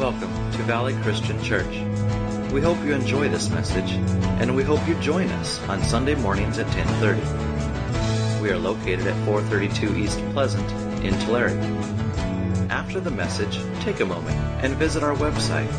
Welcome 0.00 0.32
to 0.52 0.62
Valley 0.62 0.94
Christian 1.02 1.42
Church. 1.42 1.76
We 2.54 2.62
hope 2.62 2.82
you 2.82 2.94
enjoy 2.94 3.28
this 3.28 3.50
message, 3.50 3.90
and 4.40 4.56
we 4.56 4.62
hope 4.62 4.80
you 4.88 4.94
join 4.94 5.28
us 5.28 5.60
on 5.68 5.82
Sunday 5.82 6.14
mornings 6.14 6.56
at 6.56 6.66
10:30. 6.68 8.40
We 8.40 8.48
are 8.48 8.56
located 8.56 9.06
at 9.06 9.26
432 9.26 9.94
East 9.98 10.18
Pleasant 10.32 10.66
in 11.04 11.12
Tulare. 11.26 11.50
After 12.70 12.98
the 12.98 13.10
message, 13.10 13.60
take 13.80 14.00
a 14.00 14.06
moment 14.06 14.38
and 14.64 14.74
visit 14.76 15.02
our 15.02 15.14
website 15.14 15.70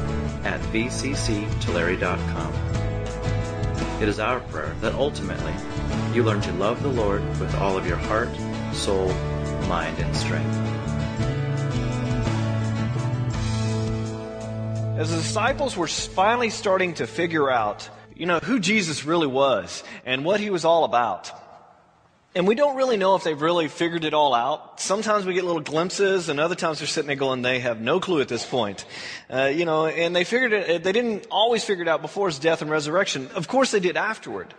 at 0.45 0.61
vcctulare.com. 0.71 2.53
It 4.03 4.07
is 4.07 4.19
our 4.19 4.39
prayer 4.39 4.75
that 4.81 4.93
ultimately 4.93 5.55
you 6.13 6.21
learn 6.21 6.41
to 6.41 6.51
love 6.53 6.83
the 6.83 6.89
Lord 6.89 7.23
with 7.39 7.55
all 7.55 7.75
of 7.75 7.87
your 7.87 7.97
heart, 7.97 8.29
soul, 8.71 9.11
mind, 9.67 9.97
and 9.97 10.15
strength. 10.15 10.60
As 15.01 15.09
the 15.09 15.17
disciples 15.17 15.75
were 15.75 15.87
finally 15.87 16.51
starting 16.51 16.93
to 16.93 17.07
figure 17.07 17.49
out, 17.49 17.89
you 18.15 18.27
know, 18.27 18.37
who 18.37 18.59
Jesus 18.59 19.03
really 19.03 19.25
was 19.25 19.83
and 20.05 20.23
what 20.23 20.39
he 20.39 20.51
was 20.51 20.63
all 20.63 20.83
about. 20.83 21.31
And 22.35 22.45
we 22.45 22.53
don't 22.53 22.75
really 22.75 22.97
know 22.97 23.15
if 23.15 23.23
they've 23.23 23.41
really 23.41 23.67
figured 23.67 24.05
it 24.05 24.13
all 24.13 24.35
out. 24.35 24.79
Sometimes 24.79 25.25
we 25.25 25.33
get 25.33 25.43
little 25.43 25.63
glimpses, 25.63 26.29
and 26.29 26.39
other 26.39 26.53
times 26.53 26.77
they're 26.77 26.87
sitting 26.87 27.07
there 27.07 27.15
going, 27.15 27.41
they 27.41 27.61
have 27.61 27.81
no 27.81 27.99
clue 27.99 28.21
at 28.21 28.27
this 28.27 28.45
point. 28.45 28.85
Uh, 29.27 29.45
you 29.45 29.65
know, 29.65 29.87
and 29.87 30.15
they 30.15 30.23
figured 30.23 30.53
it, 30.53 30.83
they 30.83 30.91
didn't 30.91 31.25
always 31.31 31.63
figure 31.63 31.81
it 31.81 31.87
out 31.87 32.03
before 32.03 32.27
his 32.27 32.37
death 32.37 32.61
and 32.61 32.69
resurrection. 32.69 33.27
Of 33.33 33.47
course 33.47 33.71
they 33.71 33.79
did 33.79 33.97
afterward. 33.97 34.53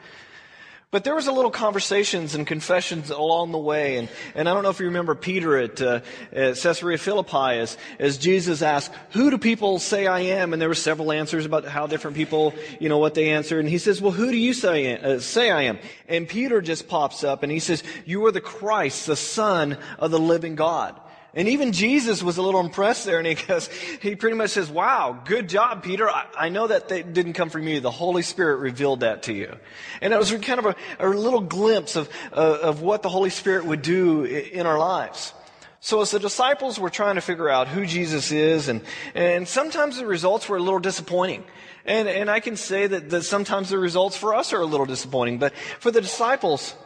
But 0.93 1.05
there 1.05 1.15
was 1.15 1.27
a 1.27 1.33
little 1.33 1.51
conversations 1.51 2.35
and 2.35 2.47
confessions 2.47 3.09
along 3.09 3.51
the 3.51 3.59
way, 3.59 3.97
and, 3.97 4.11
and 4.35 4.47
I 4.47 4.53
don't 4.53 4.63
know 4.63 4.69
if 4.69 4.79
you 4.79 4.85
remember 4.85 5.15
Peter 5.15 5.57
at, 5.57 5.81
uh, 5.81 6.01
at 6.31 6.59
Caesarea 6.59 6.99
Philippi 6.99 7.61
as, 7.61 7.79
as 7.99 8.19
Jesus 8.19 8.61
asked, 8.61 8.93
"Who 9.13 9.31
do 9.31 9.39
people 9.39 9.79
say 9.79 10.07
I 10.07 10.21
am?" 10.21 10.53
And 10.53 10.61
there 10.61 10.69
were 10.69 10.75
several 10.75 11.11
answers 11.11 11.47
about 11.47 11.65
how 11.65 11.87
different 11.87 12.15
people, 12.19 12.53
you 12.79 12.91
know, 12.91 12.99
what 12.99 13.15
they 13.15 13.31
answered. 13.31 13.61
And 13.61 13.71
he 13.71 13.79
says, 13.79 14.03
"Well, 14.03 14.13
who 14.13 14.31
do 14.31 14.37
you 14.37 14.53
say 14.53 14.95
uh, 14.99 15.19
say 15.19 15.51
I 15.51 15.63
am?" 15.63 15.79
And 16.09 16.29
Peter 16.29 16.61
just 16.61 16.89
pops 16.89 17.25
up 17.25 17.43
and 17.43 17.51
he 17.51 17.59
says, 17.59 17.83
"You 18.05 18.27
are 18.27 18.31
the 18.31 18.43
Christ, 18.43 19.07
the 19.07 19.17
Son 19.17 19.79
of 19.99 20.11
the 20.11 20.21
living 20.21 20.57
God." 20.57 21.01
And 21.35 21.49
even 21.49 21.73
Jesus 21.73 22.23
was 22.23 22.37
a 22.37 22.43
little 22.43 22.61
impressed 22.61 23.07
there, 23.07 23.19
and 23.19 23.27
he 23.27 23.35
goes, 23.47 23.69
he 24.01 24.17
pretty 24.17 24.37
much 24.37 24.51
says, 24.51 24.71
wow, 24.71 25.19
good 25.25 25.49
job, 25.49 25.83
Peter. 25.83 26.09
I, 26.09 26.27
I 26.39 26.49
know 26.51 26.67
that 26.67 26.89
didn't 26.89 27.33
come 27.33 27.49
from 27.49 27.67
you. 27.67 27.81
The 27.81 27.91
Holy 27.91 28.23
Spirit 28.23 28.57
revealed 28.57 29.01
that 29.01 29.25
to 29.25 29.33
you. 29.33 29.57
And 30.01 30.13
it 30.13 30.19
was 30.19 30.31
kind 30.33 30.59
of 30.59 30.67
a, 30.67 30.77
a 30.99 31.09
little 31.09 31.41
glimpse 31.41 31.97
of, 31.97 32.11
uh, 32.33 32.59
of 32.63 32.83
what 32.83 33.03
the 33.03 33.09
Holy 33.09 33.31
Spirit 33.31 33.65
would 33.65 33.83
do 33.83 34.25
in 34.25 34.67
our 34.67 34.79
lives. 34.79 35.33
So 35.81 36.01
as 36.01 36.13
the 36.13 36.21
disciples 36.21 36.79
were 36.79 36.91
trying 36.91 37.17
to 37.17 37.21
figure 37.21 37.49
out 37.49 37.67
who 37.67 37.87
Jesus 37.87 38.31
is, 38.31 38.69
and, 38.69 38.83
and 39.15 39.49
sometimes 39.49 39.97
the 39.97 40.07
results 40.07 40.49
were 40.49 40.57
a 40.57 40.63
little 40.63 40.79
disappointing. 40.79 41.45
And, 41.85 42.09
and 42.09 42.31
I 42.31 42.39
can 42.39 42.57
say 42.57 42.87
that, 42.87 43.11
that 43.11 43.23
sometimes 43.23 43.71
the 43.71 43.79
results 43.79 44.17
for 44.17 44.35
us 44.35 44.53
are 44.53 44.61
a 44.61 44.67
little 44.67 44.87
disappointing. 44.87 45.39
But 45.39 45.55
for 45.81 45.91
the 45.91 46.01
disciples, 46.01 46.77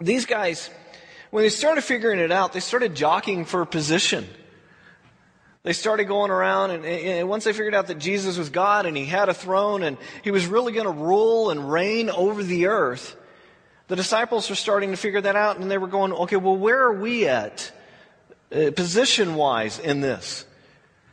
these 0.00 0.26
guys, 0.26 0.70
when 1.34 1.42
they 1.42 1.50
started 1.50 1.82
figuring 1.82 2.20
it 2.20 2.30
out, 2.30 2.52
they 2.52 2.60
started 2.60 2.94
jockeying 2.94 3.44
for 3.44 3.64
position. 3.64 4.24
They 5.64 5.72
started 5.72 6.04
going 6.04 6.30
around, 6.30 6.70
and, 6.70 6.84
and, 6.84 7.28
once 7.28 7.42
they 7.42 7.52
figured 7.52 7.74
out 7.74 7.88
that 7.88 7.98
Jesus 7.98 8.38
was 8.38 8.50
God 8.50 8.86
and 8.86 8.96
he 8.96 9.04
had 9.04 9.28
a 9.28 9.34
throne 9.34 9.82
and 9.82 9.98
he 10.22 10.30
was 10.30 10.46
really 10.46 10.72
going 10.72 10.86
to 10.86 10.92
rule 10.92 11.50
and 11.50 11.72
reign 11.72 12.08
over 12.08 12.44
the 12.44 12.66
earth, 12.66 13.16
the 13.88 13.96
disciples 13.96 14.48
were 14.48 14.54
starting 14.54 14.92
to 14.92 14.96
figure 14.96 15.20
that 15.22 15.34
out, 15.34 15.58
and 15.58 15.68
they 15.68 15.76
were 15.76 15.88
going, 15.88 16.12
okay, 16.12 16.36
well, 16.36 16.56
where 16.56 16.80
are 16.84 16.92
we 16.92 17.26
at 17.26 17.72
uh, 18.54 18.70
position 18.70 19.34
wise 19.34 19.80
in 19.80 20.02
this? 20.02 20.46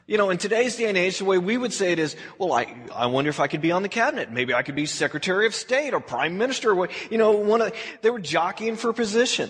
You 0.05 0.19
know, 0.19 0.29
in 0.29 0.37
today's 0.37 0.75
day 0.75 0.85
and 0.85 0.99
age, 0.99 1.17
the 1.17 1.25
way 1.25 1.39
we 1.39 1.57
would 1.57 1.73
say 1.73 1.93
it 1.93 1.97
is, 1.97 2.15
well, 2.37 2.53
I, 2.53 2.71
I 2.93 3.07
wonder 3.07 3.31
if 3.31 3.39
I 3.39 3.47
could 3.47 3.61
be 3.61 3.71
on 3.71 3.81
the 3.81 3.89
cabinet. 3.89 4.31
Maybe 4.31 4.53
I 4.53 4.61
could 4.61 4.75
be 4.75 4.85
Secretary 4.85 5.47
of 5.47 5.55
State 5.55 5.95
or 5.95 5.99
Prime 5.99 6.37
Minister. 6.37 6.75
You 7.09 7.17
know, 7.17 7.31
one 7.31 7.63
of, 7.63 7.73
they 8.03 8.11
were 8.11 8.19
jockeying 8.19 8.75
for 8.75 8.93
position. 8.93 9.49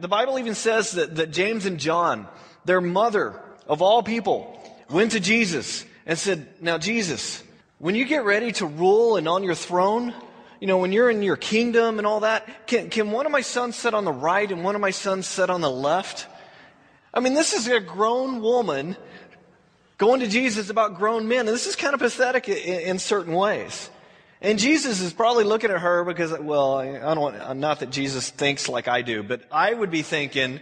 The 0.00 0.08
Bible 0.08 0.38
even 0.38 0.54
says 0.54 0.92
that, 0.92 1.16
that 1.16 1.30
James 1.30 1.66
and 1.66 1.78
John, 1.78 2.26
their 2.64 2.80
mother 2.80 3.40
of 3.66 3.82
all 3.82 4.02
people, 4.02 4.54
went 4.90 5.12
to 5.12 5.20
Jesus 5.20 5.84
and 6.06 6.18
said, 6.18 6.48
Now, 6.60 6.78
Jesus, 6.78 7.42
when 7.78 7.94
you 7.94 8.04
get 8.04 8.24
ready 8.24 8.52
to 8.52 8.66
rule 8.66 9.16
and 9.16 9.28
on 9.28 9.42
your 9.42 9.54
throne, 9.54 10.14
you 10.60 10.66
know, 10.66 10.78
when 10.78 10.92
you're 10.92 11.10
in 11.10 11.22
your 11.22 11.36
kingdom 11.36 11.98
and 11.98 12.06
all 12.06 12.20
that, 12.20 12.66
can, 12.66 12.90
can 12.90 13.10
one 13.10 13.26
of 13.26 13.32
my 13.32 13.40
sons 13.42 13.76
sit 13.76 13.94
on 13.94 14.04
the 14.04 14.12
right 14.12 14.50
and 14.50 14.64
one 14.64 14.74
of 14.74 14.80
my 14.80 14.90
sons 14.90 15.26
sit 15.26 15.50
on 15.50 15.60
the 15.60 15.70
left? 15.70 16.26
I 17.12 17.20
mean, 17.20 17.34
this 17.34 17.52
is 17.52 17.68
a 17.68 17.80
grown 17.80 18.40
woman 18.40 18.96
going 19.98 20.20
to 20.20 20.28
Jesus 20.28 20.70
about 20.70 20.96
grown 20.96 21.28
men, 21.28 21.40
and 21.40 21.48
this 21.48 21.66
is 21.66 21.76
kind 21.76 21.94
of 21.94 22.00
pathetic 22.00 22.48
in, 22.48 22.80
in 22.80 22.98
certain 22.98 23.34
ways. 23.34 23.90
And 24.40 24.58
Jesus 24.58 25.00
is 25.00 25.12
probably 25.12 25.44
looking 25.44 25.70
at 25.70 25.80
her 25.80 26.04
because, 26.04 26.38
well, 26.38 26.76
I 26.76 27.14
don't, 27.14 27.58
not 27.58 27.80
that 27.80 27.90
Jesus 27.90 28.30
thinks 28.30 28.68
like 28.68 28.86
I 28.86 29.02
do, 29.02 29.22
but 29.22 29.42
I 29.50 29.72
would 29.74 29.90
be 29.90 30.02
thinking, 30.02 30.60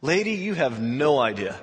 lady, 0.00 0.32
you 0.32 0.54
have 0.54 0.80
no 0.80 1.18
idea. 1.18 1.60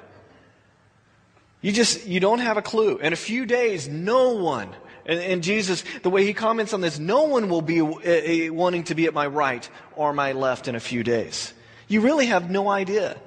You 1.62 1.72
just, 1.72 2.06
you 2.06 2.19
don't 2.19 2.40
have 2.40 2.57
a 2.57 2.62
clue. 2.62 2.97
In 2.97 3.13
a 3.13 3.18
few 3.18 3.46
days, 3.46 3.88
no 3.88 4.35
one, 4.35 4.69
and, 5.06 5.19
and 5.19 5.44
Jesus, 5.44 5.84
the 6.03 6.09
way 6.12 6.24
he 6.24 6.34
comments 6.34 6.72
on 6.74 6.81
this, 6.81 7.00
no 7.00 7.24
one 7.24 7.50
will 7.50 7.63
be 7.63 7.81
uh, 7.81 8.53
wanting 8.53 8.84
to 8.86 8.96
be 8.96 9.07
at 9.07 9.13
my 9.13 9.25
right 9.25 9.68
or 9.96 10.13
my 10.13 10.34
left 10.34 10.68
in 10.68 10.75
a 10.75 10.80
few 10.80 11.03
days. 11.03 11.51
You 11.88 12.01
really 12.01 12.28
have 12.28 12.51
no 12.51 12.69
idea. 12.69 13.18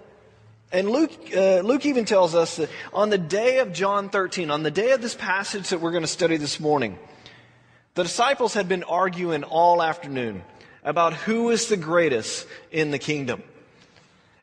And 0.70 0.88
Luke, 0.88 1.10
uh, 1.36 1.58
Luke 1.60 1.84
even 1.84 2.04
tells 2.04 2.34
us 2.34 2.56
that 2.56 2.70
on 2.94 3.10
the 3.10 3.18
day 3.18 3.58
of 3.58 3.72
John 3.72 4.08
13, 4.08 4.50
on 4.50 4.62
the 4.62 4.70
day 4.70 4.92
of 4.92 5.02
this 5.02 5.14
passage 5.14 5.68
that 5.70 5.80
we're 5.80 5.90
going 5.90 6.04
to 6.04 6.08
study 6.08 6.36
this 6.36 6.60
morning, 6.60 6.98
the 7.94 8.02
disciples 8.02 8.54
had 8.54 8.68
been 8.68 8.84
arguing 8.84 9.44
all 9.44 9.82
afternoon 9.82 10.42
about 10.84 11.12
who 11.12 11.50
is 11.50 11.68
the 11.68 11.76
greatest 11.76 12.46
in 12.70 12.90
the 12.90 12.98
kingdom. 12.98 13.42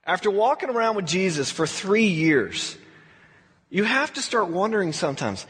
After 0.05 0.31
walking 0.31 0.69
around 0.69 0.95
with 0.95 1.05
Jesus 1.05 1.51
for 1.51 1.67
three 1.67 2.07
years, 2.07 2.77
you 3.69 3.83
have 3.83 4.13
to 4.13 4.21
start 4.21 4.49
wondering 4.49 4.93
sometimes, 4.93 5.45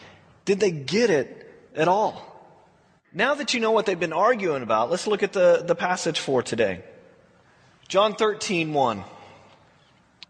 did 0.45 0.59
they 0.59 0.71
get 0.71 1.09
it 1.09 1.51
at 1.75 1.87
all? 1.87 2.25
Now 3.13 3.35
that 3.35 3.53
you 3.53 3.59
know 3.59 3.71
what 3.71 3.85
they've 3.85 3.99
been 3.99 4.13
arguing 4.13 4.63
about, 4.63 4.89
let's 4.89 5.07
look 5.07 5.23
at 5.23 5.33
the, 5.33 5.63
the 5.65 5.75
passage 5.75 6.19
for 6.19 6.43
today. 6.43 6.83
John 7.87 8.15
13, 8.15 8.73
1. 8.73 9.03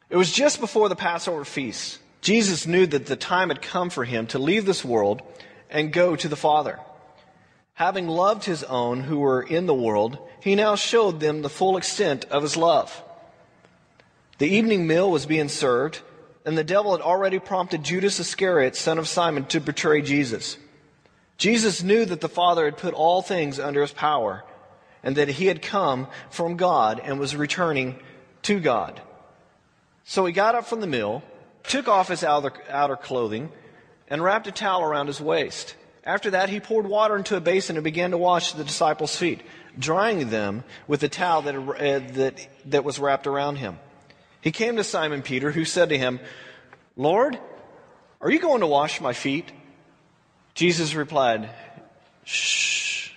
It 0.10 0.18
was 0.18 0.32
just 0.32 0.60
before 0.60 0.90
the 0.90 0.96
Passover 0.96 1.46
feast. 1.46 2.00
Jesus 2.22 2.66
knew 2.66 2.86
that 2.88 3.06
the 3.06 3.16
time 3.16 3.50
had 3.50 3.62
come 3.62 3.90
for 3.90 4.06
him 4.06 4.28
to 4.28 4.40
leave 4.40 4.66
this 4.66 4.84
world 4.84 5.22
and 5.70 5.92
go 5.92 6.16
to 6.16 6.28
the 6.28 6.36
Father. 6.36 6.80
Having 7.80 8.10
loved 8.10 8.44
his 8.44 8.66
own 8.66 9.00
who 9.00 9.20
were 9.20 9.42
in 9.42 9.66
the 9.66 9.74
world, 9.74 10.18
he 10.42 10.54
now 10.54 10.76
showed 10.76 11.22
them 11.22 11.42
the 11.42 11.50
full 11.50 11.78
extent 11.78 12.26
of 12.26 12.44
his 12.44 12.58
love. 12.58 13.02
The 14.38 14.50
evening 14.50 14.86
meal 14.86 15.10
was 15.10 15.26
being 15.26 15.48
served, 15.48 16.02
and 16.46 16.58
the 16.58 16.64
devil 16.66 16.92
had 16.92 17.00
already 17.00 17.40
prompted 17.40 17.86
Judas 17.86 18.20
Iscariot, 18.20 18.76
son 18.76 18.98
of 18.98 19.08
Simon, 19.08 19.46
to 19.46 19.62
betray 19.62 20.02
Jesus. 20.02 20.58
Jesus 21.38 21.82
knew 21.82 22.04
that 22.04 22.20
the 22.20 22.28
Father 22.28 22.66
had 22.66 22.76
put 22.76 22.94
all 22.94 23.22
things 23.22 23.62
under 23.62 23.80
his 23.80 23.94
power, 23.94 24.44
and 25.02 25.16
that 25.16 25.30
he 25.30 25.46
had 25.46 25.62
come 25.62 26.08
from 26.30 26.58
God 26.58 27.00
and 27.02 27.18
was 27.18 27.34
returning 27.34 27.98
to 28.42 28.60
God. 28.60 29.02
So 30.04 30.26
he 30.26 30.34
got 30.34 30.54
up 30.54 30.66
from 30.66 30.82
the 30.82 30.88
meal, 30.88 31.24
took 31.64 31.88
off 31.88 32.10
his 32.10 32.26
outer, 32.26 32.52
outer 32.70 32.98
clothing, 32.98 33.54
and 34.10 34.22
wrapped 34.22 34.48
a 34.48 34.52
towel 34.52 34.82
around 34.84 35.08
his 35.08 35.22
waist. 35.22 35.76
After 36.04 36.32
that, 36.32 36.50
he 36.50 36.60
poured 36.60 36.88
water 36.88 37.16
into 37.16 37.36
a 37.36 37.42
basin 37.42 37.78
and 37.78 37.84
began 37.84 38.12
to 38.12 38.18
wash 38.18 38.54
the 38.54 38.64
disciples' 38.64 39.16
feet, 39.16 39.42
drying 39.78 40.30
them 40.30 40.64
with 40.88 41.02
the 41.02 41.10
towel 41.10 41.42
that, 41.44 41.56
uh, 41.56 42.14
that, 42.14 42.48
that 42.66 42.84
was 42.84 43.00
wrapped 43.00 43.28
around 43.28 43.58
him. 43.58 43.78
He 44.42 44.52
came 44.52 44.78
to 44.78 44.84
Simon 44.84 45.22
Peter, 45.22 45.52
who 45.52 45.66
said 45.66 45.90
to 45.90 45.98
him, 45.98 46.20
Lord, 46.96 47.38
are 48.22 48.32
you 48.32 48.40
going 48.40 48.62
to 48.62 48.68
wash 48.68 49.02
my 49.02 49.14
feet? 49.14 49.52
Jesus 50.54 50.96
replied, 50.96 51.50
Shh, 52.24 53.12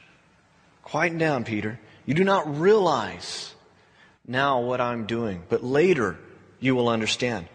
quieten 0.82 1.19
down, 1.19 1.44
Peter. 1.44 1.79
You 2.06 2.14
do 2.14 2.25
not 2.25 2.61
realize 2.61 3.55
now 4.26 4.61
what 4.61 4.81
I'm 4.81 5.06
doing, 5.06 5.43
but 5.49 5.62
later 5.62 6.19
you 6.61 6.75
will 6.75 6.88
understand. 6.88 7.46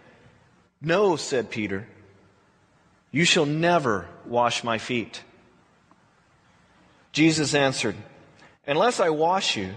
No, 0.81 1.15
said 1.15 1.49
Peter. 1.49 1.87
You 3.17 3.25
shall 3.25 3.47
never 3.47 4.07
wash 4.27 4.63
my 4.63 4.77
feet. 4.77 5.23
Jesus 7.13 7.55
answered, 7.55 7.95
Unless 8.67 8.99
I 8.99 9.09
wash 9.09 9.57
you, 9.57 9.73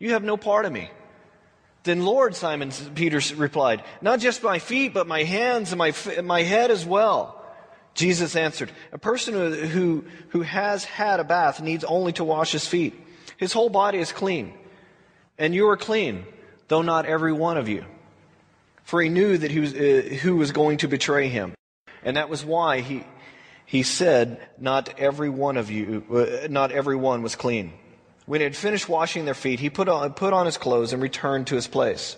you 0.00 0.14
have 0.14 0.24
no 0.24 0.36
part 0.36 0.64
of 0.64 0.72
me. 0.72 0.90
Then, 1.84 2.04
Lord, 2.04 2.34
Simon 2.34 2.72
Peter 2.96 3.20
replied, 3.36 3.84
Not 4.00 4.18
just 4.18 4.42
my 4.42 4.58
feet, 4.58 4.94
but 4.94 5.06
my 5.06 5.22
hands 5.22 5.70
and 5.70 5.78
my, 5.78 5.94
my 6.24 6.42
head 6.42 6.72
as 6.72 6.84
well. 6.84 7.40
Jesus 7.94 8.34
answered, 8.34 8.72
A 8.90 8.98
person 8.98 9.34
who, 9.34 9.54
who, 9.54 10.04
who 10.30 10.40
has 10.40 10.82
had 10.82 11.20
a 11.20 11.24
bath 11.24 11.62
needs 11.62 11.84
only 11.84 12.12
to 12.14 12.24
wash 12.24 12.50
his 12.50 12.66
feet. 12.66 13.00
His 13.36 13.52
whole 13.52 13.70
body 13.70 13.98
is 13.98 14.10
clean. 14.10 14.54
And 15.38 15.54
you 15.54 15.68
are 15.68 15.76
clean, 15.76 16.26
though 16.66 16.82
not 16.82 17.06
every 17.06 17.32
one 17.32 17.58
of 17.58 17.68
you. 17.68 17.84
For 18.82 19.00
he 19.00 19.08
knew 19.08 19.38
that 19.38 19.52
he 19.52 19.60
was, 19.60 19.72
uh, 19.72 20.18
who 20.22 20.34
was 20.34 20.50
going 20.50 20.78
to 20.78 20.88
betray 20.88 21.28
him. 21.28 21.54
And 22.04 22.16
that 22.16 22.28
was 22.28 22.44
why 22.44 22.80
he, 22.80 23.04
he 23.64 23.82
said, 23.82 24.40
Not 24.58 24.98
every 24.98 25.28
one 25.28 25.56
of 25.56 25.70
you, 25.70 26.04
uh, 26.12 26.48
not 26.48 26.72
every 26.72 26.96
one 26.96 27.22
was 27.22 27.36
clean. 27.36 27.72
When 28.26 28.40
he 28.40 28.44
had 28.44 28.56
finished 28.56 28.88
washing 28.88 29.24
their 29.24 29.34
feet, 29.34 29.60
he 29.60 29.70
put 29.70 29.88
on, 29.88 30.12
put 30.12 30.32
on 30.32 30.46
his 30.46 30.56
clothes 30.56 30.92
and 30.92 31.02
returned 31.02 31.48
to 31.48 31.54
his 31.54 31.66
place. 31.66 32.16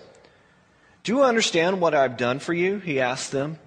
Do 1.03 1.13
you 1.13 1.23
understand 1.23 1.81
what 1.81 1.95
I've 1.95 2.17
done 2.17 2.39
for 2.39 2.53
you? 2.53 2.79
He 2.79 3.01
asked 3.01 3.33
them. 3.33 3.59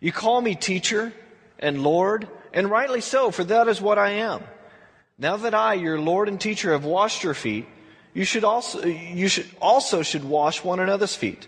You 0.00 0.12
call 0.12 0.40
me 0.40 0.54
teacher 0.54 1.12
and 1.58 1.82
Lord, 1.82 2.28
and 2.52 2.70
rightly 2.70 3.00
so, 3.00 3.30
for 3.30 3.44
that 3.44 3.68
is 3.68 3.80
what 3.80 3.98
I 3.98 4.10
am. 4.10 4.42
Now 5.18 5.36
that 5.36 5.54
I, 5.54 5.74
your 5.74 6.00
Lord 6.00 6.28
and 6.28 6.40
teacher, 6.40 6.72
have 6.72 6.84
washed 6.84 7.22
your 7.22 7.34
feet, 7.34 7.66
you 8.14 8.24
should 8.24 8.44
also, 8.44 8.84
you 8.84 9.28
should 9.28 9.48
also 9.60 10.02
should 10.02 10.24
wash 10.24 10.64
one 10.64 10.80
another's 10.80 11.14
feet. 11.14 11.46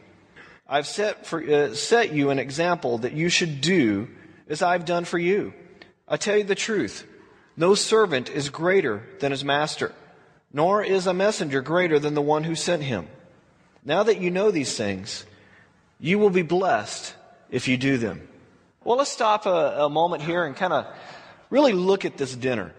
I've 0.67 0.87
set, 0.87 1.27
for, 1.27 1.43
uh, 1.43 1.75
set 1.75 2.13
you 2.13 2.31
an 2.31 2.39
example 2.39 2.99
that 2.99 3.13
you 3.13 3.29
should 3.29 3.61
do 3.61 4.09
as 4.49 4.63
I've 4.63 4.85
done 4.85 5.05
for 5.05 5.19
you. 5.19 5.53
I 6.09 6.17
tell 6.17 6.37
you 6.37 6.45
the 6.45 6.55
truth. 6.55 7.07
No 7.57 7.75
servant 7.75 8.31
is 8.31 8.49
greater 8.49 9.03
than 9.21 9.31
his 9.31 9.45
master, 9.45 9.93
nor 10.53 10.83
is 10.83 11.07
a 11.07 11.15
messenger 11.15 11.61
greater 11.61 11.99
than 11.99 12.15
the 12.15 12.23
one 12.23 12.45
who 12.45 12.55
sent 12.55 12.83
him. 12.83 13.09
Now 13.85 14.03
that 14.05 14.21
you 14.21 14.31
know 14.31 14.51
these 14.51 14.77
things, 14.77 15.25
you 16.01 16.19
will 16.19 16.31
be 16.31 16.43
blessed 16.43 17.15
if 17.51 17.69
you 17.69 17.77
do 17.77 17.99
them. 17.99 18.27
Well, 18.83 18.99
let's 18.99 19.11
stop 19.11 19.47
a, 19.47 19.85
a 19.85 19.91
moment 19.91 20.23
here 20.23 20.45
and 20.45 20.57
kind 20.57 20.73
of 20.73 20.87
really 21.51 21.73
look 21.73 22.05
at 22.05 22.17
this 22.17 22.35
dinner. 22.35 22.75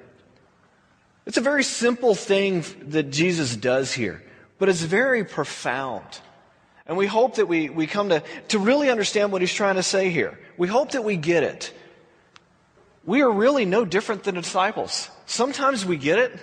It's 1.26 1.38
a 1.38 1.42
very 1.42 1.64
simple 1.64 2.14
thing 2.14 2.64
that 2.90 3.10
Jesus 3.12 3.56
does 3.56 3.94
here, 3.94 4.24
but 4.60 4.70
it's 4.70 4.82
very 4.82 5.24
profound. 5.24 6.20
And 6.88 6.98
we 6.98 7.08
hope 7.08 7.36
that 7.36 7.48
we, 7.48 7.70
we 7.70 7.88
come 7.88 8.10
to, 8.10 8.24
to 8.50 8.60
really 8.60 8.90
understand 8.90 9.32
what 9.32 9.42
he's 9.42 9.54
trying 9.54 9.76
to 9.76 9.84
say 9.84 10.10
here. 10.10 10.40
We 10.58 10.68
hope 10.68 10.92
that 10.92 11.04
we 11.04 11.18
get 11.18 11.44
it. 11.44 11.74
We 13.06 13.22
are 13.22 13.32
really 13.32 13.66
no 13.66 13.86
different 13.86 14.24
than 14.24 14.36
the 14.36 14.42
disciples. 14.42 15.10
Sometimes 15.26 15.86
we 15.86 15.98
get 15.98 16.20
it, 16.20 16.40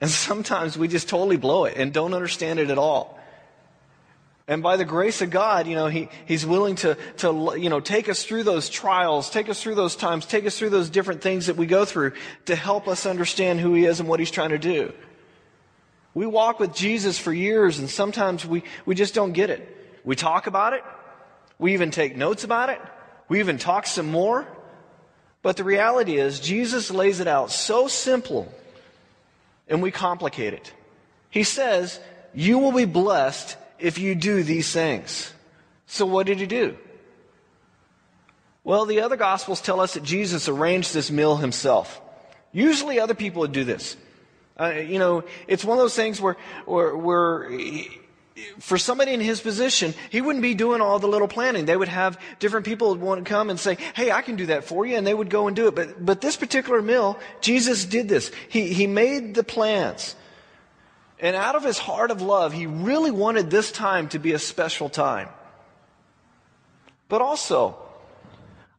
and 0.00 0.10
sometimes 0.28 0.78
we 0.78 0.88
just 0.88 1.08
totally 1.08 1.36
blow 1.36 1.64
it 1.66 1.76
and 1.76 1.92
don't 1.92 2.14
understand 2.14 2.58
it 2.58 2.70
at 2.70 2.78
all. 2.78 3.16
And 4.48 4.62
by 4.62 4.76
the 4.76 4.84
grace 4.84 5.22
of 5.22 5.30
God, 5.30 5.66
you 5.66 5.74
know, 5.74 5.88
he, 5.88 6.08
He's 6.24 6.46
willing 6.46 6.76
to, 6.76 6.96
to, 7.18 7.56
you 7.58 7.68
know, 7.68 7.80
take 7.80 8.08
us 8.08 8.24
through 8.24 8.44
those 8.44 8.68
trials, 8.68 9.28
take 9.28 9.48
us 9.48 9.60
through 9.60 9.74
those 9.74 9.96
times, 9.96 10.24
take 10.24 10.46
us 10.46 10.56
through 10.56 10.70
those 10.70 10.88
different 10.88 11.20
things 11.20 11.46
that 11.46 11.56
we 11.56 11.66
go 11.66 11.84
through 11.84 12.12
to 12.44 12.54
help 12.54 12.86
us 12.86 13.06
understand 13.06 13.58
who 13.58 13.74
He 13.74 13.84
is 13.84 13.98
and 13.98 14.08
what 14.08 14.20
He's 14.20 14.30
trying 14.30 14.50
to 14.50 14.58
do. 14.58 14.92
We 16.16 16.24
walk 16.24 16.58
with 16.60 16.74
Jesus 16.74 17.18
for 17.18 17.30
years 17.30 17.78
and 17.78 17.90
sometimes 17.90 18.46
we, 18.46 18.62
we 18.86 18.94
just 18.94 19.12
don't 19.12 19.32
get 19.32 19.50
it. 19.50 20.00
We 20.02 20.16
talk 20.16 20.46
about 20.46 20.72
it. 20.72 20.82
We 21.58 21.74
even 21.74 21.90
take 21.90 22.16
notes 22.16 22.42
about 22.42 22.70
it. 22.70 22.80
We 23.28 23.40
even 23.40 23.58
talk 23.58 23.86
some 23.86 24.10
more. 24.10 24.48
But 25.42 25.58
the 25.58 25.64
reality 25.64 26.16
is, 26.16 26.40
Jesus 26.40 26.90
lays 26.90 27.20
it 27.20 27.26
out 27.26 27.50
so 27.50 27.86
simple 27.86 28.50
and 29.68 29.82
we 29.82 29.90
complicate 29.90 30.54
it. 30.54 30.72
He 31.28 31.42
says, 31.42 32.00
You 32.32 32.60
will 32.60 32.72
be 32.72 32.86
blessed 32.86 33.58
if 33.78 33.98
you 33.98 34.14
do 34.14 34.42
these 34.42 34.72
things. 34.72 35.30
So, 35.84 36.06
what 36.06 36.26
did 36.26 36.38
he 36.38 36.46
do? 36.46 36.78
Well, 38.64 38.86
the 38.86 39.02
other 39.02 39.16
Gospels 39.16 39.60
tell 39.60 39.80
us 39.80 39.92
that 39.92 40.02
Jesus 40.02 40.48
arranged 40.48 40.94
this 40.94 41.10
meal 41.10 41.36
himself. 41.36 42.00
Usually, 42.52 42.98
other 42.98 43.12
people 43.12 43.40
would 43.40 43.52
do 43.52 43.64
this. 43.64 43.98
Uh, 44.58 44.70
you 44.70 44.98
know, 44.98 45.24
it's 45.46 45.64
one 45.64 45.76
of 45.78 45.82
those 45.82 45.94
things 45.94 46.20
where, 46.20 46.36
where, 46.64 46.96
where 46.96 47.50
he, 47.50 47.90
for 48.58 48.78
somebody 48.78 49.12
in 49.12 49.20
his 49.20 49.40
position, 49.40 49.94
he 50.10 50.20
wouldn't 50.20 50.42
be 50.42 50.54
doing 50.54 50.80
all 50.80 50.98
the 50.98 51.06
little 51.06 51.28
planning. 51.28 51.64
They 51.64 51.76
would 51.76 51.88
have 51.88 52.18
different 52.38 52.66
people 52.66 52.90
would 52.90 53.00
want 53.00 53.24
to 53.24 53.28
come 53.28 53.50
and 53.50 53.58
say, 53.58 53.76
Hey, 53.94 54.10
I 54.10 54.22
can 54.22 54.36
do 54.36 54.46
that 54.46 54.64
for 54.64 54.86
you. 54.86 54.96
And 54.96 55.06
they 55.06 55.14
would 55.14 55.30
go 55.30 55.46
and 55.46 55.56
do 55.56 55.68
it. 55.68 55.74
But, 55.74 56.04
but 56.04 56.20
this 56.20 56.36
particular 56.36 56.82
meal, 56.82 57.18
Jesus 57.40 57.84
did 57.84 58.08
this. 58.08 58.30
He, 58.48 58.72
he 58.72 58.86
made 58.86 59.34
the 59.34 59.44
plans. 59.44 60.16
And 61.18 61.34
out 61.34 61.54
of 61.54 61.64
his 61.64 61.78
heart 61.78 62.10
of 62.10 62.20
love, 62.20 62.52
he 62.52 62.66
really 62.66 63.10
wanted 63.10 63.50
this 63.50 63.72
time 63.72 64.08
to 64.08 64.18
be 64.18 64.32
a 64.32 64.38
special 64.38 64.90
time. 64.90 65.28
But 67.08 67.22
also, 67.22 67.78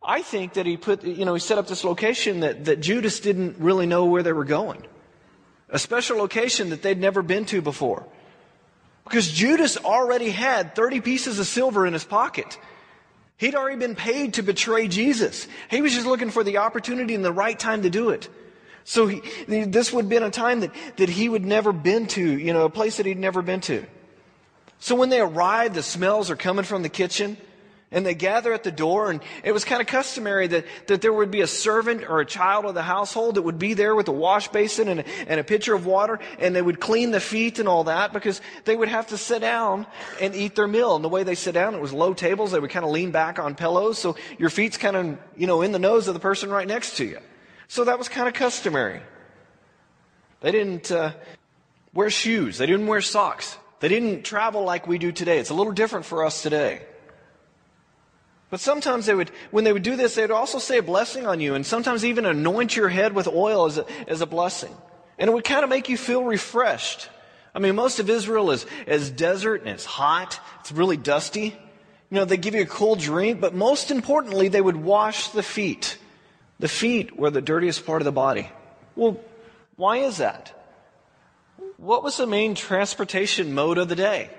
I 0.03 0.21
think 0.21 0.53
that 0.53 0.65
he 0.65 0.77
put, 0.77 1.03
you 1.03 1.25
know, 1.25 1.33
he 1.33 1.39
set 1.39 1.57
up 1.57 1.67
this 1.67 1.83
location 1.83 2.41
that, 2.41 2.65
that 2.65 2.79
Judas 2.79 3.19
didn't 3.19 3.57
really 3.57 3.87
know 3.87 4.05
where 4.05 4.21
they 4.21 4.33
were 4.33 4.45
going. 4.45 4.85
A 5.69 5.79
special 5.79 6.17
location 6.17 6.69
that 6.69 6.81
they'd 6.81 6.99
never 6.99 7.21
been 7.21 7.45
to 7.45 7.61
before. 7.61 8.05
Because 9.03 9.29
Judas 9.29 9.77
already 9.77 10.29
had 10.29 10.75
30 10.75 11.01
pieces 11.01 11.39
of 11.39 11.47
silver 11.47 11.85
in 11.85 11.93
his 11.93 12.03
pocket. 12.03 12.57
He'd 13.37 13.55
already 13.55 13.77
been 13.77 13.95
paid 13.95 14.35
to 14.35 14.41
betray 14.41 14.87
Jesus. 14.87 15.47
He 15.69 15.81
was 15.81 15.93
just 15.93 16.07
looking 16.07 16.29
for 16.29 16.43
the 16.43 16.57
opportunity 16.57 17.15
and 17.15 17.23
the 17.23 17.31
right 17.31 17.57
time 17.57 17.83
to 17.83 17.89
do 17.89 18.09
it. 18.09 18.29
So 18.83 19.07
he, 19.07 19.21
this 19.47 19.91
would 19.91 20.05
have 20.05 20.09
been 20.09 20.23
a 20.23 20.31
time 20.31 20.61
that, 20.61 20.71
that 20.95 21.09
he 21.09 21.27
would 21.29 21.45
never 21.45 21.73
been 21.73 22.07
to, 22.07 22.21
you 22.21 22.53
know, 22.53 22.65
a 22.65 22.69
place 22.69 22.97
that 22.97 23.05
he'd 23.05 23.19
never 23.19 23.41
been 23.41 23.61
to. 23.61 23.85
So 24.79 24.95
when 24.95 25.09
they 25.09 25.19
arrived, 25.19 25.75
the 25.75 25.83
smells 25.83 26.31
are 26.31 26.35
coming 26.35 26.63
from 26.63 26.83
the 26.83 26.89
kitchen. 26.89 27.37
And 27.89 28.05
they 28.05 28.15
gather 28.15 28.51
at 28.51 28.63
the 28.63 28.71
door, 28.71 29.09
and 29.09 29.21
it 29.45 29.53
was 29.53 29.63
kind 29.63 29.79
of 29.79 29.87
customary 29.87 30.47
that, 30.47 30.65
that 30.87 31.01
there 31.01 31.13
would 31.13 31.31
be 31.31 31.39
a 31.39 31.47
servant 31.47 32.03
or 32.03 32.19
a 32.19 32.25
child 32.25 32.65
of 32.65 32.73
the 32.73 32.83
household 32.83 33.35
that 33.35 33.43
would 33.43 33.59
be 33.59 33.75
there 33.75 33.95
with 33.95 34.09
a 34.09 34.11
wash 34.11 34.49
basin 34.49 34.89
and 34.89 34.99
a, 34.99 35.05
and 35.25 35.39
a 35.39 35.43
pitcher 35.43 35.73
of 35.73 35.85
water, 35.85 36.19
and 36.37 36.53
they 36.53 36.61
would 36.61 36.81
clean 36.81 37.11
the 37.11 37.21
feet 37.21 37.59
and 37.59 37.67
all 37.69 37.85
that 37.85 38.11
because 38.11 38.41
they 38.65 38.75
would 38.75 38.89
have 38.89 39.07
to 39.07 39.17
sit 39.17 39.39
down 39.39 39.87
and 40.19 40.35
eat 40.35 40.53
their 40.53 40.67
meal. 40.67 40.97
And 40.97 41.03
the 41.03 41.07
way 41.07 41.23
they 41.23 41.35
sit 41.35 41.53
down, 41.53 41.75
it 41.75 41.79
was 41.79 41.93
low 41.93 42.13
tables. 42.13 42.51
They 42.51 42.59
would 42.59 42.71
kind 42.71 42.83
of 42.83 42.91
lean 42.91 43.11
back 43.11 43.39
on 43.39 43.55
pillows, 43.55 43.97
so 43.97 44.17
your 44.37 44.49
feet's 44.49 44.75
kind 44.75 44.97
of, 44.97 45.17
you 45.37 45.47
know, 45.47 45.61
in 45.61 45.71
the 45.71 45.79
nose 45.79 46.09
of 46.09 46.13
the 46.13 46.19
person 46.19 46.49
right 46.49 46.67
next 46.67 46.97
to 46.97 47.05
you. 47.05 47.19
So 47.69 47.85
that 47.85 47.97
was 47.97 48.09
kind 48.09 48.27
of 48.27 48.33
customary. 48.33 48.99
They 50.41 50.51
didn't 50.51 50.91
uh, 50.91 51.13
wear 51.93 52.09
shoes, 52.09 52.57
they 52.57 52.65
didn't 52.65 52.87
wear 52.87 52.99
socks, 52.99 53.57
they 53.79 53.87
didn't 53.87 54.23
travel 54.23 54.65
like 54.65 54.87
we 54.87 54.97
do 54.97 55.13
today. 55.13 55.39
It's 55.39 55.51
a 55.51 55.53
little 55.53 55.71
different 55.71 56.05
for 56.05 56.25
us 56.25 56.43
today. 56.43 56.81
But 58.49 58.61
sometimes 58.61 59.05
they 59.05 59.13
would, 59.13 59.29
when 59.51 59.65
they 59.65 59.73
would 59.73 59.83
do 59.83 59.95
this, 59.95 60.15
they 60.15 60.21
would 60.21 60.31
also 60.31 60.59
say 60.59 60.77
a 60.77 60.83
blessing 60.83 61.25
on 61.27 61.41
you, 61.41 61.53
and 61.53 61.65
sometimes 61.65 62.05
even 62.05 62.25
anoint 62.25 62.75
your 62.75 62.87
head 62.87 63.13
with 63.13 63.27
oil 63.27 63.65
as 63.65 63.77
a, 63.77 63.85
as 64.07 64.21
a 64.21 64.25
blessing. 64.25 64.73
And 65.17 65.29
it 65.29 65.33
would 65.33 65.43
kind 65.43 65.63
of 65.63 65.69
make 65.69 65.89
you 65.89 65.97
feel 65.97 66.23
refreshed. 66.23 67.09
I 67.53 67.59
mean, 67.59 67.75
most 67.75 67.99
of 67.99 68.09
Israel 68.09 68.51
is, 68.51 68.65
is 68.85 69.09
desert 69.09 69.61
and 69.61 69.71
it's 69.71 69.83
hot. 69.83 70.39
It's 70.61 70.71
really 70.71 70.95
dusty. 70.95 71.57
You 72.09 72.15
know, 72.15 72.25
they 72.25 72.37
give 72.37 72.55
you 72.55 72.61
a 72.61 72.67
cool 72.67 72.95
drink, 72.95 73.41
but 73.41 73.53
most 73.53 73.91
importantly, 73.91 74.47
they 74.47 74.61
would 74.61 74.77
wash 74.77 75.29
the 75.29 75.43
feet. 75.43 75.97
The 76.59 76.67
feet 76.67 77.17
were 77.17 77.31
the 77.31 77.41
dirtiest 77.41 77.85
part 77.85 78.01
of 78.01 78.05
the 78.05 78.11
body. 78.11 78.49
Well, 78.95 79.19
why 79.75 79.97
is 79.97 80.17
that? 80.17 80.53
What 81.77 82.03
was 82.03 82.17
the 82.17 82.27
main 82.27 82.55
transportation 82.55 83.53
mode 83.53 83.77
of 83.77 83.89
the 83.89 83.95
day? 83.95 84.29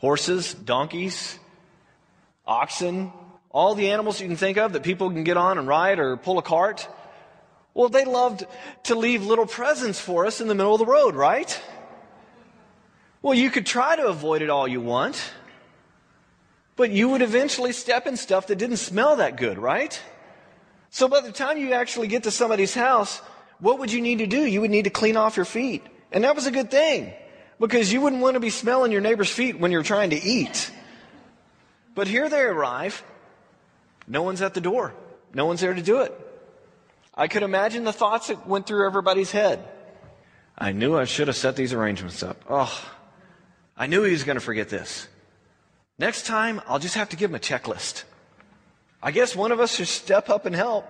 Horses, 0.00 0.52
donkeys, 0.52 1.38
oxen, 2.46 3.12
all 3.56 3.74
the 3.74 3.90
animals 3.90 4.20
you 4.20 4.28
can 4.28 4.36
think 4.36 4.58
of 4.58 4.74
that 4.74 4.82
people 4.82 5.10
can 5.10 5.24
get 5.24 5.38
on 5.38 5.56
and 5.56 5.66
ride 5.66 5.98
or 5.98 6.18
pull 6.18 6.36
a 6.36 6.42
cart. 6.42 6.86
Well, 7.72 7.88
they 7.88 8.04
loved 8.04 8.44
to 8.82 8.94
leave 8.94 9.24
little 9.24 9.46
presents 9.46 9.98
for 9.98 10.26
us 10.26 10.42
in 10.42 10.48
the 10.48 10.54
middle 10.54 10.74
of 10.74 10.78
the 10.78 10.84
road, 10.84 11.14
right? 11.14 11.58
Well, 13.22 13.32
you 13.32 13.48
could 13.50 13.64
try 13.64 13.96
to 13.96 14.08
avoid 14.08 14.42
it 14.42 14.50
all 14.50 14.68
you 14.68 14.82
want, 14.82 15.32
but 16.76 16.90
you 16.90 17.08
would 17.08 17.22
eventually 17.22 17.72
step 17.72 18.06
in 18.06 18.18
stuff 18.18 18.48
that 18.48 18.56
didn't 18.56 18.76
smell 18.76 19.16
that 19.16 19.38
good, 19.38 19.56
right? 19.56 19.98
So 20.90 21.08
by 21.08 21.22
the 21.22 21.32
time 21.32 21.56
you 21.56 21.72
actually 21.72 22.08
get 22.08 22.24
to 22.24 22.30
somebody's 22.30 22.74
house, 22.74 23.22
what 23.58 23.78
would 23.78 23.90
you 23.90 24.02
need 24.02 24.18
to 24.18 24.26
do? 24.26 24.44
You 24.44 24.60
would 24.60 24.70
need 24.70 24.84
to 24.84 24.90
clean 24.90 25.16
off 25.16 25.34
your 25.34 25.46
feet. 25.46 25.82
And 26.12 26.24
that 26.24 26.34
was 26.34 26.46
a 26.46 26.50
good 26.50 26.70
thing 26.70 27.14
because 27.58 27.90
you 27.90 28.02
wouldn't 28.02 28.20
want 28.20 28.34
to 28.34 28.40
be 28.40 28.50
smelling 28.50 28.92
your 28.92 29.00
neighbor's 29.00 29.30
feet 29.30 29.58
when 29.58 29.72
you're 29.72 29.82
trying 29.82 30.10
to 30.10 30.22
eat. 30.22 30.70
But 31.94 32.06
here 32.06 32.28
they 32.28 32.42
arrive. 32.42 33.02
No 34.06 34.22
one's 34.22 34.42
at 34.42 34.54
the 34.54 34.60
door. 34.60 34.94
No 35.34 35.46
one's 35.46 35.60
there 35.60 35.74
to 35.74 35.82
do 35.82 36.00
it. 36.00 36.12
I 37.14 37.28
could 37.28 37.42
imagine 37.42 37.84
the 37.84 37.92
thoughts 37.92 38.28
that 38.28 38.46
went 38.46 38.66
through 38.66 38.86
everybody's 38.86 39.30
head. 39.30 39.66
I 40.58 40.72
knew 40.72 40.96
I 40.96 41.04
should 41.04 41.28
have 41.28 41.36
set 41.36 41.56
these 41.56 41.72
arrangements 41.72 42.22
up. 42.22 42.42
Oh, 42.48 42.84
I 43.76 43.86
knew 43.86 44.02
he 44.02 44.12
was 44.12 44.24
going 44.24 44.36
to 44.36 44.44
forget 44.44 44.68
this. 44.68 45.08
Next 45.98 46.26
time, 46.26 46.60
I'll 46.66 46.78
just 46.78 46.94
have 46.94 47.10
to 47.10 47.16
give 47.16 47.30
him 47.30 47.36
a 47.36 47.40
checklist. 47.40 48.04
I 49.02 49.10
guess 49.10 49.36
one 49.36 49.52
of 49.52 49.60
us 49.60 49.74
should 49.76 49.88
step 49.88 50.28
up 50.28 50.46
and 50.46 50.54
help. 50.54 50.86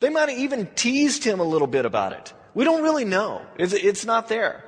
They 0.00 0.10
might 0.10 0.28
have 0.28 0.38
even 0.38 0.66
teased 0.74 1.24
him 1.24 1.40
a 1.40 1.44
little 1.44 1.66
bit 1.66 1.86
about 1.86 2.12
it. 2.12 2.32
We 2.54 2.64
don't 2.64 2.82
really 2.82 3.04
know. 3.04 3.42
It's, 3.58 3.72
it's 3.72 4.04
not 4.04 4.28
there. 4.28 4.64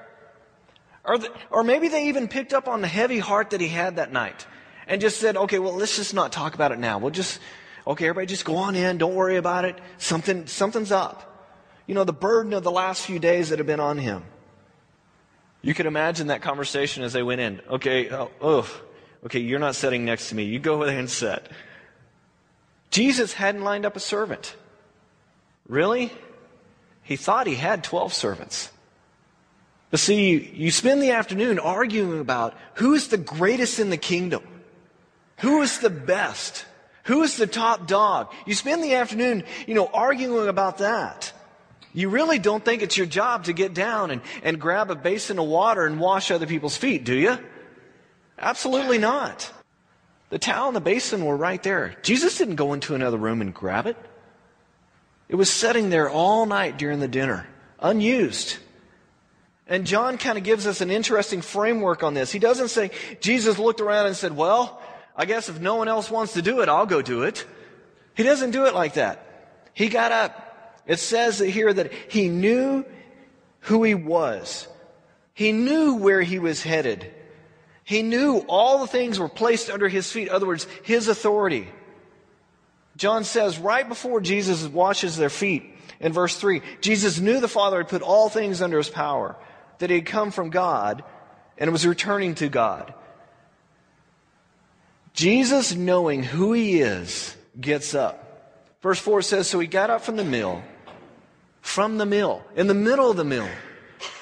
Or, 1.04 1.18
the, 1.18 1.30
or 1.50 1.64
maybe 1.64 1.88
they 1.88 2.08
even 2.08 2.28
picked 2.28 2.54
up 2.54 2.66
on 2.68 2.80
the 2.80 2.88
heavy 2.88 3.18
heart 3.18 3.50
that 3.50 3.60
he 3.60 3.68
had 3.68 3.96
that 3.96 4.12
night 4.12 4.46
and 4.86 5.00
just 5.00 5.18
said, 5.18 5.36
okay, 5.36 5.58
well, 5.58 5.74
let's 5.74 5.96
just 5.96 6.14
not 6.14 6.32
talk 6.32 6.54
about 6.54 6.72
it 6.72 6.78
now. 6.78 6.98
We'll 6.98 7.10
just, 7.10 7.40
okay, 7.86 8.06
everybody 8.08 8.26
just 8.26 8.44
go 8.44 8.56
on 8.56 8.74
in. 8.74 8.98
Don't 8.98 9.14
worry 9.14 9.36
about 9.36 9.64
it. 9.64 9.78
Something, 9.98 10.46
something's 10.46 10.92
up. 10.92 11.30
You 11.86 11.94
know, 11.94 12.04
the 12.04 12.12
burden 12.12 12.52
of 12.52 12.62
the 12.62 12.70
last 12.70 13.04
few 13.04 13.18
days 13.18 13.50
that 13.50 13.58
have 13.58 13.66
been 13.66 13.80
on 13.80 13.98
him. 13.98 14.24
You 15.62 15.74
could 15.74 15.86
imagine 15.86 16.26
that 16.26 16.42
conversation 16.42 17.02
as 17.02 17.12
they 17.12 17.22
went 17.22 17.40
in. 17.40 17.60
Okay, 17.70 18.10
oh, 18.10 18.70
okay, 19.24 19.38
you're 19.38 19.58
not 19.58 19.74
sitting 19.74 20.04
next 20.04 20.28
to 20.28 20.34
me. 20.34 20.44
You 20.44 20.58
go 20.58 20.74
over 20.74 20.86
there 20.86 20.98
and 20.98 21.10
sit. 21.10 21.48
Jesus 22.90 23.32
hadn't 23.32 23.64
lined 23.64 23.86
up 23.86 23.96
a 23.96 24.00
servant. 24.00 24.54
Really? 25.68 26.12
He 27.02 27.16
thought 27.16 27.46
he 27.46 27.54
had 27.54 27.82
12 27.82 28.12
servants. 28.12 28.70
But 29.90 30.00
see, 30.00 30.50
you 30.54 30.70
spend 30.70 31.02
the 31.02 31.12
afternoon 31.12 31.58
arguing 31.58 32.20
about 32.20 32.54
who 32.74 32.94
is 32.94 33.08
the 33.08 33.16
greatest 33.16 33.78
in 33.78 33.90
the 33.90 33.96
kingdom, 33.96 34.42
who 35.38 35.62
is 35.62 35.78
the 35.78 35.90
best, 35.90 36.66
who 37.04 37.22
is 37.22 37.36
the 37.36 37.46
top 37.46 37.86
dog. 37.86 38.32
You 38.46 38.54
spend 38.54 38.82
the 38.82 38.94
afternoon, 38.94 39.44
you 39.66 39.74
know, 39.74 39.86
arguing 39.86 40.48
about 40.48 40.78
that. 40.78 41.32
You 41.92 42.08
really 42.08 42.38
don't 42.38 42.64
think 42.64 42.82
it's 42.82 42.96
your 42.96 43.06
job 43.06 43.44
to 43.44 43.52
get 43.52 43.72
down 43.72 44.10
and, 44.10 44.20
and 44.42 44.60
grab 44.60 44.90
a 44.90 44.96
basin 44.96 45.38
of 45.38 45.46
water 45.46 45.86
and 45.86 46.00
wash 46.00 46.30
other 46.30 46.46
people's 46.46 46.76
feet, 46.76 47.04
do 47.04 47.14
you? 47.14 47.38
Absolutely 48.38 48.98
not. 48.98 49.52
The 50.30 50.38
towel 50.38 50.68
and 50.68 50.76
the 50.76 50.80
basin 50.80 51.24
were 51.24 51.36
right 51.36 51.62
there. 51.62 51.94
Jesus 52.02 52.36
didn't 52.36 52.56
go 52.56 52.72
into 52.72 52.96
another 52.96 53.18
room 53.18 53.40
and 53.40 53.54
grab 53.54 53.86
it. 53.86 53.96
It 55.28 55.36
was 55.36 55.48
sitting 55.50 55.90
there 55.90 56.10
all 56.10 56.46
night 56.46 56.76
during 56.76 56.98
the 56.98 57.08
dinner, 57.08 57.46
unused. 57.78 58.56
And 59.66 59.86
John 59.86 60.18
kind 60.18 60.36
of 60.36 60.44
gives 60.44 60.66
us 60.66 60.80
an 60.80 60.90
interesting 60.90 61.40
framework 61.40 62.02
on 62.02 62.14
this. 62.14 62.32
He 62.32 62.38
doesn't 62.38 62.68
say, 62.68 62.90
Jesus 63.20 63.58
looked 63.58 63.80
around 63.80 64.06
and 64.06 64.16
said, 64.16 64.36
Well, 64.36 64.82
I 65.16 65.26
guess 65.26 65.48
if 65.48 65.60
no 65.60 65.76
one 65.76 65.88
else 65.88 66.10
wants 66.10 66.32
to 66.34 66.42
do 66.42 66.60
it, 66.60 66.68
I'll 66.68 66.86
go 66.86 67.02
do 67.02 67.22
it. 67.22 67.46
He 68.14 68.22
doesn't 68.22 68.50
do 68.50 68.66
it 68.66 68.74
like 68.74 68.94
that. 68.94 69.70
He 69.72 69.88
got 69.88 70.12
up. 70.12 70.80
It 70.86 70.98
says 70.98 71.38
here 71.38 71.72
that 71.72 71.92
he 72.08 72.28
knew 72.28 72.84
who 73.60 73.82
he 73.82 73.94
was, 73.94 74.68
he 75.32 75.52
knew 75.52 75.94
where 75.94 76.20
he 76.20 76.38
was 76.38 76.62
headed. 76.62 77.12
He 77.82 78.02
knew 78.02 78.38
all 78.48 78.78
the 78.78 78.86
things 78.86 79.18
were 79.18 79.28
placed 79.28 79.68
under 79.70 79.88
his 79.88 80.10
feet. 80.10 80.28
In 80.28 80.34
other 80.34 80.46
words, 80.46 80.66
his 80.84 81.08
authority. 81.08 81.68
John 82.96 83.24
says 83.24 83.58
right 83.58 83.86
before 83.86 84.20
Jesus 84.20 84.66
washes 84.66 85.16
their 85.16 85.30
feet 85.30 85.74
in 86.00 86.12
verse 86.12 86.36
3, 86.36 86.62
Jesus 86.80 87.18
knew 87.18 87.40
the 87.40 87.48
Father 87.48 87.78
had 87.78 87.88
put 87.88 88.02
all 88.02 88.28
things 88.28 88.62
under 88.62 88.78
his 88.78 88.88
power, 88.88 89.36
that 89.78 89.90
he 89.90 89.96
had 89.96 90.06
come 90.06 90.30
from 90.30 90.50
God 90.50 91.02
and 91.58 91.72
was 91.72 91.86
returning 91.86 92.34
to 92.36 92.48
God. 92.48 92.94
Jesus, 95.14 95.74
knowing 95.74 96.22
who 96.22 96.52
he 96.52 96.80
is, 96.80 97.34
gets 97.58 97.94
up. 97.94 98.20
Verse 98.82 98.98
4 98.98 99.22
says, 99.22 99.48
So 99.48 99.58
he 99.60 99.66
got 99.66 99.88
up 99.88 100.02
from 100.02 100.16
the 100.16 100.24
mill, 100.24 100.62
from 101.62 101.96
the 101.96 102.04
mill, 102.04 102.42
in 102.54 102.66
the 102.66 102.74
middle 102.74 103.10
of 103.10 103.16
the 103.16 103.24
mill. 103.24 103.48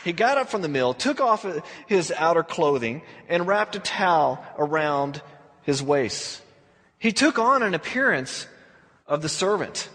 He 0.04 0.12
got 0.12 0.38
up 0.38 0.48
from 0.48 0.62
the 0.62 0.68
mill, 0.68 0.94
took 0.94 1.20
off 1.20 1.46
his 1.86 2.12
outer 2.12 2.42
clothing, 2.42 3.02
and 3.28 3.46
wrapped 3.46 3.74
a 3.74 3.80
towel 3.80 4.44
around 4.56 5.20
his 5.62 5.82
waist. 5.82 6.42
He 6.98 7.12
took 7.12 7.38
on 7.38 7.62
an 7.62 7.74
appearance 7.74 8.46
of 9.06 9.22
the 9.22 9.28
servant, 9.28 9.88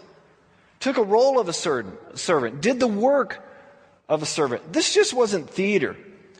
took 0.80 0.98
a 0.98 1.02
role 1.02 1.38
of 1.38 1.48
a 1.48 1.52
servant, 1.52 2.60
did 2.60 2.80
the 2.80 2.86
work 2.86 3.42
of 4.08 4.22
a 4.22 4.26
servant. 4.26 4.72
This 4.72 4.92
just 4.92 5.14
wasn't 5.14 5.48
theater. 5.48 5.96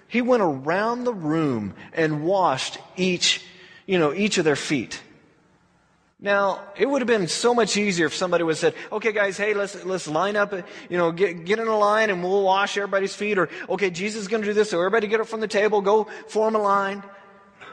He 0.08 0.20
went 0.20 0.42
around 0.42 1.04
the 1.04 1.14
room 1.14 1.74
and 1.92 2.24
washed 2.24 2.78
each, 2.96 3.44
you 3.88 3.98
know, 3.98 4.12
each 4.12 4.36
of 4.36 4.44
their 4.44 4.54
feet. 4.54 5.00
Now, 6.20 6.60
it 6.76 6.84
would 6.84 7.00
have 7.00 7.06
been 7.06 7.26
so 7.26 7.54
much 7.54 7.76
easier 7.78 8.06
if 8.06 8.14
somebody 8.14 8.44
would 8.44 8.52
have 8.52 8.58
said, 8.58 8.74
okay, 8.92 9.12
guys, 9.12 9.38
hey, 9.38 9.54
let's, 9.54 9.82
let's 9.84 10.06
line 10.06 10.36
up, 10.36 10.52
you 10.52 10.98
know, 10.98 11.10
get, 11.10 11.46
get 11.46 11.58
in 11.58 11.66
a 11.66 11.78
line 11.78 12.10
and 12.10 12.22
we'll 12.22 12.42
wash 12.42 12.76
everybody's 12.76 13.14
feet. 13.14 13.38
Or, 13.38 13.48
okay, 13.68 13.88
Jesus 13.88 14.22
is 14.22 14.28
going 14.28 14.42
to 14.42 14.48
do 14.48 14.52
this, 14.52 14.70
so 14.70 14.78
everybody 14.78 15.06
get 15.06 15.20
up 15.20 15.26
from 15.26 15.40
the 15.40 15.48
table, 15.48 15.80
go 15.80 16.04
form 16.26 16.54
a 16.54 16.58
line. 16.58 17.02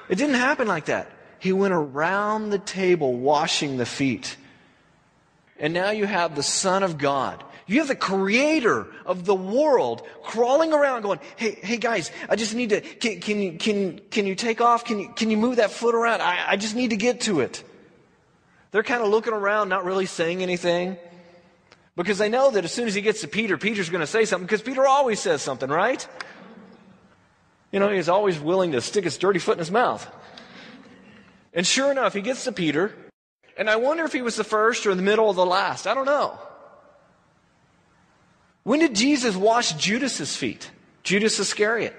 It 0.08 0.16
didn't 0.16 0.36
happen 0.36 0.68
like 0.68 0.86
that. 0.86 1.12
He 1.40 1.52
went 1.52 1.74
around 1.74 2.50
the 2.50 2.60
table 2.60 3.14
washing 3.14 3.76
the 3.76 3.86
feet. 3.86 4.38
And 5.60 5.74
now 5.74 5.90
you 5.90 6.06
have 6.06 6.36
the 6.36 6.44
Son 6.44 6.82
of 6.82 6.98
God. 6.98 7.44
You 7.68 7.80
have 7.80 7.88
the 7.88 7.96
creator 7.96 8.88
of 9.06 9.26
the 9.26 9.34
world 9.34 10.04
crawling 10.24 10.72
around 10.72 11.02
going, 11.02 11.20
hey, 11.36 11.58
hey 11.62 11.78
guys, 11.78 12.12
I 12.30 12.36
just 12.36 12.54
need 12.54 12.70
to, 12.70 12.82
can, 12.82 13.20
can 13.20 13.40
you, 13.40 13.54
can, 13.54 14.00
can 14.12 14.28
you 14.28 14.36
take 14.36 14.62
off? 14.62 14.86
Can 14.86 15.00
you, 15.00 15.10
can 15.16 15.32
you 15.32 15.38
move 15.38 15.56
that 15.56 15.72
foot 15.72 15.96
around? 15.96 16.22
I, 16.22 16.52
I 16.52 16.56
just 16.58 16.76
need 16.76 16.92
to 16.92 16.98
get 16.98 17.22
to 17.22 17.40
it. 17.40 17.64
They're 18.70 18.84
kind 18.84 19.02
of 19.02 19.10
looking 19.10 19.34
around, 19.34 19.70
not 19.70 19.84
really 19.84 20.06
saying 20.06 20.44
anything. 20.44 20.98
Because 21.96 22.18
they 22.18 22.30
know 22.30 22.52
that 22.52 22.66
as 22.66 22.74
soon 22.74 22.88
as 22.88 22.94
he 22.94 23.02
gets 23.02 23.22
to 23.22 23.28
Peter, 23.28 23.58
Peter's 23.58 23.90
going 23.90 24.02
to 24.02 24.08
say 24.08 24.26
something, 24.26 24.46
because 24.46 24.62
Peter 24.62 24.86
always 24.86 25.20
says 25.20 25.42
something, 25.42 25.70
right? 25.70 26.06
You 27.72 27.80
know, 27.80 27.90
he's 27.90 28.10
always 28.10 28.40
willing 28.40 28.74
to 28.74 28.82
stick 28.82 29.06
his 29.06 29.18
dirty 29.18 29.40
foot 29.40 29.54
in 29.54 29.60
his 29.60 29.72
mouth. 29.72 30.06
And 31.54 31.66
sure 31.66 31.90
enough, 31.90 32.14
he 32.14 32.22
gets 32.22 32.44
to 32.44 32.52
Peter, 32.52 32.94
and 33.58 33.70
I 33.70 33.78
wonder 33.78 34.04
if 34.04 34.12
he 34.12 34.22
was 34.22 34.36
the 34.36 34.44
first 34.44 34.86
or 34.86 34.94
the 34.94 35.02
middle 35.02 35.28
or 35.28 35.34
the 35.34 35.46
last. 35.46 35.88
I 35.88 35.94
don't 35.94 36.06
know. 36.06 36.38
When 38.66 38.80
did 38.80 38.96
Jesus 38.96 39.36
wash 39.36 39.74
Judas's 39.74 40.36
feet? 40.36 40.72
Judas 41.04 41.40
Iscariot. 41.40 41.96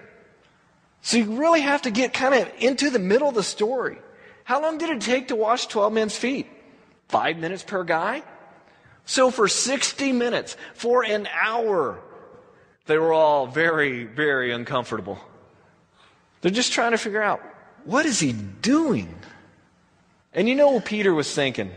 So 1.00 1.16
you 1.16 1.38
really 1.38 1.60
have 1.60 1.82
to 1.82 1.92
get 1.92 2.12
kind 2.12 2.34
of 2.34 2.50
into 2.58 2.90
the 2.90 2.98
middle 2.98 3.28
of 3.28 3.36
the 3.36 3.44
story. 3.44 3.98
How 4.42 4.60
long 4.60 4.76
did 4.76 4.90
it 4.90 5.00
take 5.00 5.28
to 5.28 5.36
wash 5.36 5.68
12 5.68 5.92
men's 5.92 6.16
feet? 6.16 6.48
Five 7.06 7.38
minutes 7.38 7.62
per 7.62 7.84
guy? 7.84 8.24
So 9.04 9.30
for 9.30 9.46
60 9.46 10.10
minutes, 10.10 10.56
for 10.74 11.04
an 11.04 11.28
hour, 11.40 12.00
they 12.86 12.98
were 12.98 13.12
all 13.12 13.46
very, 13.46 14.02
very 14.02 14.50
uncomfortable. 14.50 15.20
They're 16.40 16.50
just 16.50 16.72
trying 16.72 16.90
to 16.90 16.98
figure 16.98 17.22
out, 17.22 17.40
what 17.84 18.06
is 18.06 18.18
he 18.18 18.32
doing? 18.32 19.14
And 20.32 20.48
you 20.48 20.56
know 20.56 20.72
what 20.72 20.84
Peter 20.84 21.14
was 21.14 21.32
thinking? 21.32 21.70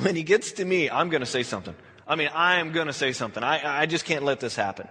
When 0.00 0.16
he 0.16 0.24
gets 0.24 0.52
to 0.52 0.64
me, 0.64 0.90
I'm 0.90 1.08
going 1.08 1.20
to 1.20 1.26
say 1.26 1.44
something. 1.44 1.76
I 2.12 2.14
mean, 2.14 2.28
I 2.34 2.56
am 2.56 2.72
going 2.72 2.88
to 2.88 2.92
say 2.92 3.12
something. 3.12 3.42
I, 3.42 3.80
I 3.80 3.86
just 3.86 4.04
can't 4.04 4.22
let 4.22 4.38
this 4.38 4.54
happen. 4.54 4.86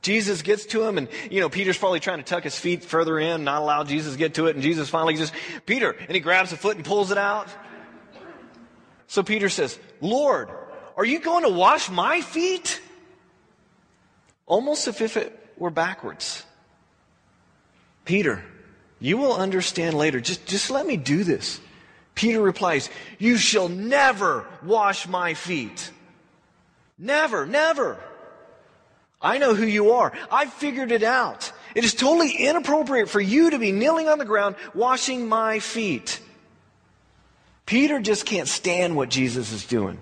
Jesus 0.00 0.40
gets 0.40 0.64
to 0.66 0.82
him, 0.82 0.96
and, 0.96 1.06
you 1.30 1.40
know, 1.40 1.50
Peter's 1.50 1.76
probably 1.76 2.00
trying 2.00 2.20
to 2.20 2.24
tuck 2.24 2.42
his 2.44 2.58
feet 2.58 2.82
further 2.84 3.18
in, 3.18 3.44
not 3.44 3.60
allow 3.60 3.84
Jesus 3.84 4.14
to 4.14 4.18
get 4.18 4.32
to 4.36 4.46
it, 4.46 4.54
and 4.54 4.62
Jesus 4.62 4.88
finally 4.88 5.14
just, 5.14 5.34
Peter, 5.66 5.90
and 5.90 6.12
he 6.12 6.20
grabs 6.20 6.50
a 6.54 6.56
foot 6.56 6.76
and 6.76 6.86
pulls 6.86 7.10
it 7.10 7.18
out. 7.18 7.48
So 9.08 9.22
Peter 9.22 9.50
says, 9.50 9.78
Lord, 10.00 10.48
are 10.96 11.04
you 11.04 11.20
going 11.20 11.44
to 11.44 11.50
wash 11.50 11.90
my 11.90 12.22
feet? 12.22 12.80
Almost 14.46 14.88
as 14.88 15.02
if 15.02 15.18
it 15.18 15.38
were 15.58 15.68
backwards. 15.68 16.46
Peter, 18.06 18.42
you 19.00 19.18
will 19.18 19.34
understand 19.34 19.98
later. 19.98 20.18
Just, 20.18 20.46
just 20.46 20.70
let 20.70 20.86
me 20.86 20.96
do 20.96 21.24
this. 21.24 21.60
Peter 22.14 22.40
replies, 22.40 22.88
You 23.18 23.36
shall 23.36 23.68
never 23.68 24.46
wash 24.62 25.06
my 25.06 25.34
feet. 25.34 25.90
Never, 26.98 27.46
never. 27.46 27.98
I 29.20 29.38
know 29.38 29.54
who 29.54 29.66
you 29.66 29.92
are. 29.92 30.12
I've 30.30 30.52
figured 30.52 30.92
it 30.92 31.02
out. 31.02 31.52
It 31.74 31.84
is 31.84 31.94
totally 31.94 32.32
inappropriate 32.32 33.08
for 33.08 33.20
you 33.20 33.50
to 33.50 33.58
be 33.58 33.72
kneeling 33.72 34.08
on 34.08 34.18
the 34.18 34.24
ground 34.24 34.56
washing 34.74 35.28
my 35.28 35.58
feet. 35.58 36.20
Peter 37.66 38.00
just 38.00 38.24
can't 38.24 38.48
stand 38.48 38.96
what 38.96 39.10
Jesus 39.10 39.52
is 39.52 39.66
doing. 39.66 39.98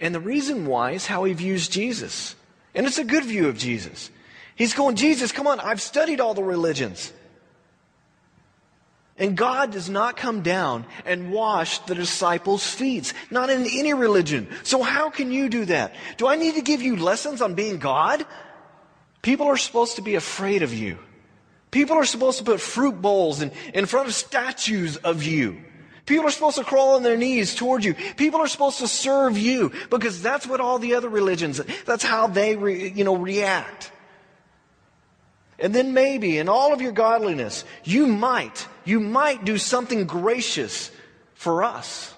And 0.00 0.14
the 0.14 0.20
reason 0.20 0.66
why 0.66 0.92
is 0.92 1.06
how 1.06 1.24
he 1.24 1.32
views 1.32 1.68
Jesus. 1.68 2.34
And 2.74 2.86
it's 2.86 2.98
a 2.98 3.04
good 3.04 3.24
view 3.24 3.48
of 3.48 3.58
Jesus. 3.58 4.10
He's 4.56 4.74
going, 4.74 4.96
Jesus, 4.96 5.32
come 5.32 5.46
on, 5.46 5.60
I've 5.60 5.82
studied 5.82 6.20
all 6.20 6.34
the 6.34 6.42
religions. 6.42 7.12
And 9.16 9.36
God 9.36 9.70
does 9.70 9.88
not 9.88 10.16
come 10.16 10.42
down 10.42 10.86
and 11.04 11.30
wash 11.30 11.78
the 11.80 11.94
disciples' 11.94 12.66
feet, 12.66 13.12
not 13.30 13.48
in 13.48 13.64
any 13.64 13.94
religion. 13.94 14.48
So 14.64 14.82
how 14.82 15.08
can 15.08 15.30
you 15.30 15.48
do 15.48 15.66
that? 15.66 15.94
Do 16.16 16.26
I 16.26 16.34
need 16.34 16.56
to 16.56 16.62
give 16.62 16.82
you 16.82 16.96
lessons 16.96 17.40
on 17.40 17.54
being 17.54 17.78
God? 17.78 18.26
People 19.22 19.46
are 19.46 19.56
supposed 19.56 19.96
to 19.96 20.02
be 20.02 20.16
afraid 20.16 20.62
of 20.62 20.74
you. 20.74 20.98
People 21.70 21.96
are 21.96 22.04
supposed 22.04 22.38
to 22.38 22.44
put 22.44 22.60
fruit 22.60 23.00
bowls 23.00 23.40
in, 23.40 23.52
in 23.72 23.86
front 23.86 24.08
of 24.08 24.14
statues 24.14 24.96
of 24.96 25.22
you. 25.22 25.60
People 26.06 26.26
are 26.26 26.30
supposed 26.30 26.58
to 26.58 26.64
crawl 26.64 26.96
on 26.96 27.02
their 27.02 27.16
knees 27.16 27.54
toward 27.54 27.84
you. 27.84 27.94
People 27.94 28.40
are 28.40 28.48
supposed 28.48 28.78
to 28.78 28.88
serve 28.88 29.38
you 29.38 29.72
because 29.90 30.20
that's 30.20 30.46
what 30.46 30.60
all 30.60 30.78
the 30.78 30.94
other 30.94 31.08
religions, 31.08 31.60
that's 31.86 32.04
how 32.04 32.26
they, 32.26 32.56
re, 32.56 32.92
you 32.94 33.04
know, 33.04 33.16
react. 33.16 33.90
And 35.58 35.74
then 35.74 35.94
maybe 35.94 36.38
in 36.38 36.48
all 36.48 36.72
of 36.72 36.82
your 36.82 36.92
godliness, 36.92 37.64
you 37.84 38.06
might, 38.06 38.68
you 38.84 39.00
might 39.00 39.44
do 39.44 39.58
something 39.58 40.06
gracious 40.06 40.90
for 41.34 41.64
us. 41.64 42.14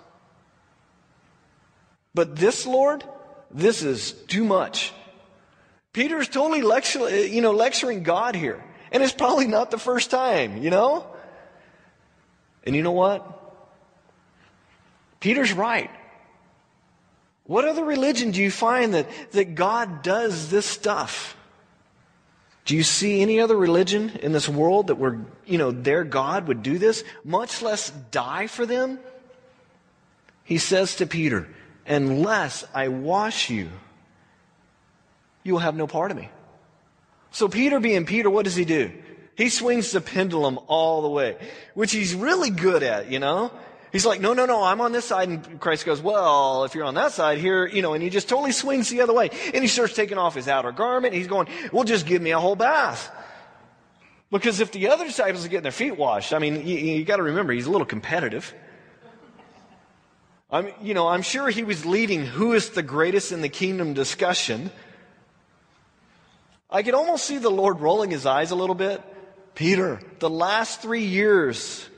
But 2.14 2.36
this, 2.36 2.66
Lord, 2.66 3.04
this 3.50 3.82
is 3.82 4.12
too 4.12 4.44
much. 4.44 4.92
Peter's 5.92 6.28
totally 6.28 6.62
lecture, 6.62 7.26
you 7.26 7.40
know, 7.40 7.52
lecturing 7.52 8.02
God 8.02 8.34
here. 8.34 8.62
And 8.92 9.02
it's 9.02 9.12
probably 9.12 9.46
not 9.46 9.70
the 9.70 9.78
first 9.78 10.10
time, 10.10 10.62
you 10.62 10.70
know? 10.70 11.06
And 12.64 12.74
you 12.74 12.82
know 12.82 12.92
what? 12.92 13.32
Peter's 15.20 15.52
right. 15.52 15.90
What 17.44 17.64
other 17.64 17.84
religion 17.84 18.32
do 18.32 18.42
you 18.42 18.50
find 18.50 18.94
that, 18.94 19.08
that 19.32 19.54
God 19.54 20.02
does 20.02 20.50
this 20.50 20.66
stuff? 20.66 21.36
Do 22.66 22.76
you 22.76 22.82
see 22.82 23.22
any 23.22 23.40
other 23.40 23.56
religion 23.56 24.10
in 24.22 24.32
this 24.32 24.48
world 24.48 24.88
that 24.88 24.96
where, 24.96 25.20
you 25.46 25.56
know, 25.56 25.70
their 25.70 26.04
God 26.04 26.48
would 26.48 26.62
do 26.62 26.78
this, 26.78 27.02
much 27.24 27.62
less 27.62 27.90
die 28.10 28.46
for 28.48 28.66
them? 28.66 28.98
he 30.46 30.58
says 30.58 30.96
to 30.96 31.06
Peter, 31.06 31.48
Unless 31.86 32.64
I 32.72 32.88
wash 32.88 33.50
you, 33.50 33.68
you 35.42 35.52
will 35.52 35.60
have 35.60 35.76
no 35.76 35.86
part 35.86 36.10
of 36.10 36.16
me. 36.16 36.30
So, 37.32 37.48
Peter 37.48 37.78
being 37.78 38.06
Peter, 38.06 38.30
what 38.30 38.44
does 38.44 38.56
he 38.56 38.64
do? 38.64 38.90
He 39.36 39.50
swings 39.50 39.92
the 39.92 40.00
pendulum 40.00 40.58
all 40.68 41.02
the 41.02 41.08
way, 41.08 41.36
which 41.74 41.92
he's 41.92 42.14
really 42.14 42.50
good 42.50 42.82
at, 42.82 43.10
you 43.10 43.18
know? 43.18 43.52
He's 43.92 44.04
like, 44.04 44.20
no, 44.20 44.34
no, 44.34 44.46
no, 44.46 44.62
I'm 44.62 44.80
on 44.80 44.92
this 44.92 45.04
side. 45.04 45.28
And 45.28 45.60
Christ 45.60 45.86
goes, 45.86 46.02
well, 46.02 46.64
if 46.64 46.74
you're 46.74 46.84
on 46.84 46.94
that 46.94 47.12
side 47.12 47.38
here, 47.38 47.66
you 47.66 47.82
know, 47.82 47.94
and 47.94 48.02
he 48.02 48.10
just 48.10 48.28
totally 48.28 48.52
swings 48.52 48.90
the 48.90 49.00
other 49.00 49.14
way. 49.14 49.30
And 49.54 49.62
he 49.62 49.68
starts 49.68 49.94
taking 49.94 50.18
off 50.18 50.34
his 50.34 50.48
outer 50.48 50.72
garment. 50.72 51.14
He's 51.14 51.28
going, 51.28 51.48
well, 51.72 51.84
just 51.84 52.06
give 52.06 52.20
me 52.20 52.32
a 52.32 52.40
whole 52.40 52.56
bath. 52.56 53.10
Because 54.30 54.60
if 54.60 54.72
the 54.72 54.88
other 54.88 55.04
disciples 55.04 55.44
are 55.44 55.48
getting 55.48 55.62
their 55.62 55.72
feet 55.72 55.96
washed, 55.96 56.32
I 56.32 56.40
mean, 56.40 56.66
you, 56.66 56.76
you 56.76 57.04
got 57.04 57.16
to 57.16 57.22
remember, 57.22 57.52
he's 57.52 57.66
a 57.66 57.70
little 57.70 57.86
competitive. 57.86 58.52
I'm, 60.50 60.68
you 60.82 60.94
know, 60.94 61.08
I'm 61.08 61.22
sure 61.22 61.48
he 61.48 61.64
was 61.64 61.86
leading 61.86 62.24
who 62.24 62.52
is 62.52 62.70
the 62.70 62.82
greatest 62.82 63.32
in 63.32 63.40
the 63.40 63.48
kingdom 63.48 63.94
discussion. 63.94 64.70
I 66.68 66.82
could 66.82 66.94
almost 66.94 67.24
see 67.24 67.38
the 67.38 67.50
Lord 67.50 67.80
rolling 67.80 68.10
his 68.10 68.26
eyes 68.26 68.50
a 68.50 68.56
little 68.56 68.74
bit. 68.74 69.02
Peter, 69.54 70.00
the 70.18 70.30
last 70.30 70.82
three 70.82 71.04
years 71.04 71.88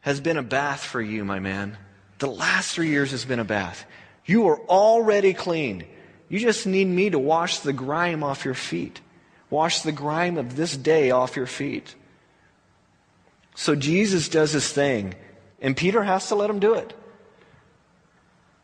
has 0.00 0.20
been 0.20 0.36
a 0.36 0.42
bath 0.42 0.82
for 0.82 1.00
you, 1.00 1.24
my 1.24 1.38
man. 1.38 1.76
The 2.18 2.30
last 2.30 2.74
three 2.74 2.88
years 2.88 3.10
has 3.10 3.24
been 3.24 3.38
a 3.38 3.44
bath. 3.44 3.84
You 4.24 4.48
are 4.48 4.60
already 4.60 5.34
clean. 5.34 5.84
You 6.28 6.38
just 6.38 6.66
need 6.66 6.86
me 6.86 7.10
to 7.10 7.18
wash 7.18 7.58
the 7.58 7.72
grime 7.72 8.22
off 8.22 8.44
your 8.44 8.54
feet. 8.54 9.00
Wash 9.50 9.80
the 9.82 9.92
grime 9.92 10.38
of 10.38 10.56
this 10.56 10.76
day 10.76 11.10
off 11.10 11.36
your 11.36 11.46
feet. 11.46 11.94
So 13.54 13.74
Jesus 13.74 14.28
does 14.28 14.52
his 14.52 14.70
thing, 14.72 15.14
and 15.60 15.76
Peter 15.76 16.02
has 16.02 16.28
to 16.28 16.34
let 16.34 16.48
him 16.48 16.60
do 16.60 16.74
it. 16.74 16.94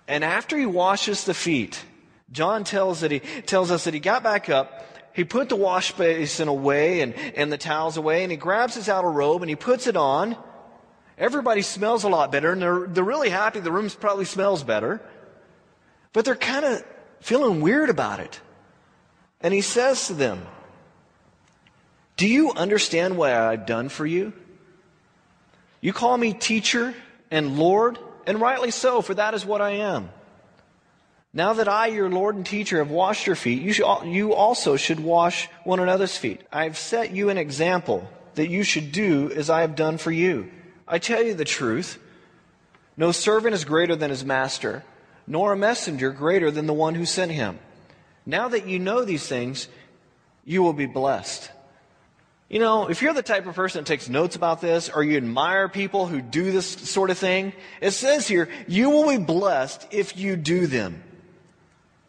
And 0.09 0.23
after 0.23 0.57
he 0.57 0.67
washes 0.67 1.25
the 1.25 1.35
feet, 1.35 1.83
John 2.31 2.65
tells, 2.65 3.01
that 3.01 3.11
he, 3.11 3.19
tells 3.19 3.71
us 3.71 3.85
that 3.85 3.95
he 3.95 4.01
got 4.01 4.23
back 4.23 4.49
up, 4.49 4.85
he 5.13 5.25
put 5.25 5.49
the 5.49 5.57
wash 5.57 5.93
basin 5.93 6.49
away 6.49 7.01
and, 7.01 7.15
and 7.15 7.53
the 7.53 7.59
towels 7.59 7.97
away, 7.97 8.23
and 8.23 8.31
he 8.31 8.37
grabs 8.37 8.75
his 8.75 8.89
outer 8.89 9.11
robe 9.11 9.43
and 9.43 9.51
he 9.51 9.57
puts 9.57 9.87
it 9.87 9.97
on. 9.97 10.37
Everybody 11.19 11.63
smells 11.63 12.05
a 12.05 12.09
lot 12.09 12.31
better, 12.31 12.53
and 12.53 12.61
they're, 12.61 12.87
they're 12.87 13.05
really 13.05 13.31
happy. 13.31 13.61
The 13.61 13.73
room 13.73 13.89
probably 13.89 14.27
smells 14.27 14.63
better. 14.63 15.01
But 16.13 16.25
they're 16.25 16.35
kind 16.35 16.65
of 16.65 16.85
feeling 17.21 17.61
weird 17.61 17.91
about 17.91 18.21
it. 18.21 18.41
And 19.41 19.55
he 19.55 19.61
says 19.61 20.09
to 20.09 20.15
them, 20.15 20.47
Do 22.17 22.27
you 22.27 22.53
understand 22.53 23.17
what 23.17 23.33
I've 23.33 23.67
done 23.67 23.89
for 23.89 24.05
you? 24.05 24.33
You 25.81 25.93
call 25.93 26.17
me 26.17 26.33
teacher 26.33 26.95
and 27.31 27.59
Lord, 27.59 27.99
and 28.27 28.41
rightly 28.41 28.71
so, 28.71 29.03
for 29.03 29.15
that 29.15 29.35
is 29.35 29.45
what 29.45 29.61
I 29.61 29.73
am. 29.73 30.11
Now 31.33 31.53
that 31.55 31.69
I, 31.69 31.89
your 31.89 32.09
Lord 32.09 32.35
and 32.35 32.47
teacher, 32.47 32.79
have 32.79 32.91
washed 32.91 33.27
your 33.27 33.37
feet, 33.37 33.61
you, 33.61 33.73
should, 33.73 34.05
you 34.05 34.33
also 34.33 34.77
should 34.77 35.01
wash 35.01 35.49
one 35.65 35.81
another's 35.81 36.17
feet. 36.17 36.41
I 36.51 36.65
have 36.65 36.79
set 36.79 37.11
you 37.11 37.29
an 37.29 37.37
example 37.37 38.09
that 38.37 38.49
you 38.49 38.63
should 38.63 38.91
do 38.91 39.31
as 39.31 39.51
I 39.51 39.61
have 39.61 39.77
done 39.77 39.99
for 39.99 40.11
you. 40.11 40.51
I 40.87 40.99
tell 40.99 41.23
you 41.23 41.35
the 41.35 41.45
truth. 41.45 41.99
No 42.97 43.13
servant 43.13 43.55
is 43.55 43.65
greater 43.65 43.97
than 43.97 44.11
his 44.11 44.25
master, 44.25 44.85
nor 45.27 45.53
a 45.53 45.57
messenger 45.57 46.11
greater 46.11 46.51
than 46.51 46.67
the 46.67 46.73
one 46.73 46.95
who 46.95 47.05
sent 47.05 47.33
him. 47.33 47.59
Now 48.25 48.49
that 48.49 48.67
you 48.67 48.79
know 48.79 49.05
these 49.05 49.27
things, 49.27 49.69
you 50.45 50.63
will 50.63 50.73
be 50.73 50.87
blessed. 50.87 51.51
You 52.49 52.61
know, 52.61 52.89
if 52.89 53.03
you're 53.03 53.13
the 53.13 53.23
type 53.23 53.47
of 53.47 53.57
person 53.57 53.81
that 53.81 53.89
takes 53.89 54.09
notes 54.09 54.37
about 54.37 54.61
this, 54.61 54.89
or 54.89 55.03
you 55.03 55.17
admire 55.17 55.69
people 55.69 56.07
who 56.07 56.23
do 56.23 56.53
this 56.53 56.67
sort 56.67 57.11
of 57.11 57.19
thing, 57.19 57.53
it 57.81 57.91
says 57.91 58.29
here, 58.29 58.49
you 58.69 58.91
will 58.91 59.09
be 59.09 59.23
blessed 59.23 59.89
if 59.91 60.17
you 60.17 60.37
do 60.37 60.69
them. 60.69 61.03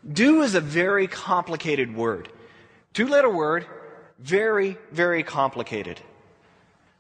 Do 0.10 0.43
is 0.43 0.53
a 0.53 0.62
very 0.62 1.08
complicated 1.08 1.95
word. 1.95 2.30
Two 2.93 3.08
letter 3.08 3.30
word, 3.30 3.65
very, 4.19 4.78
very 4.91 5.23
complicated. 5.23 5.99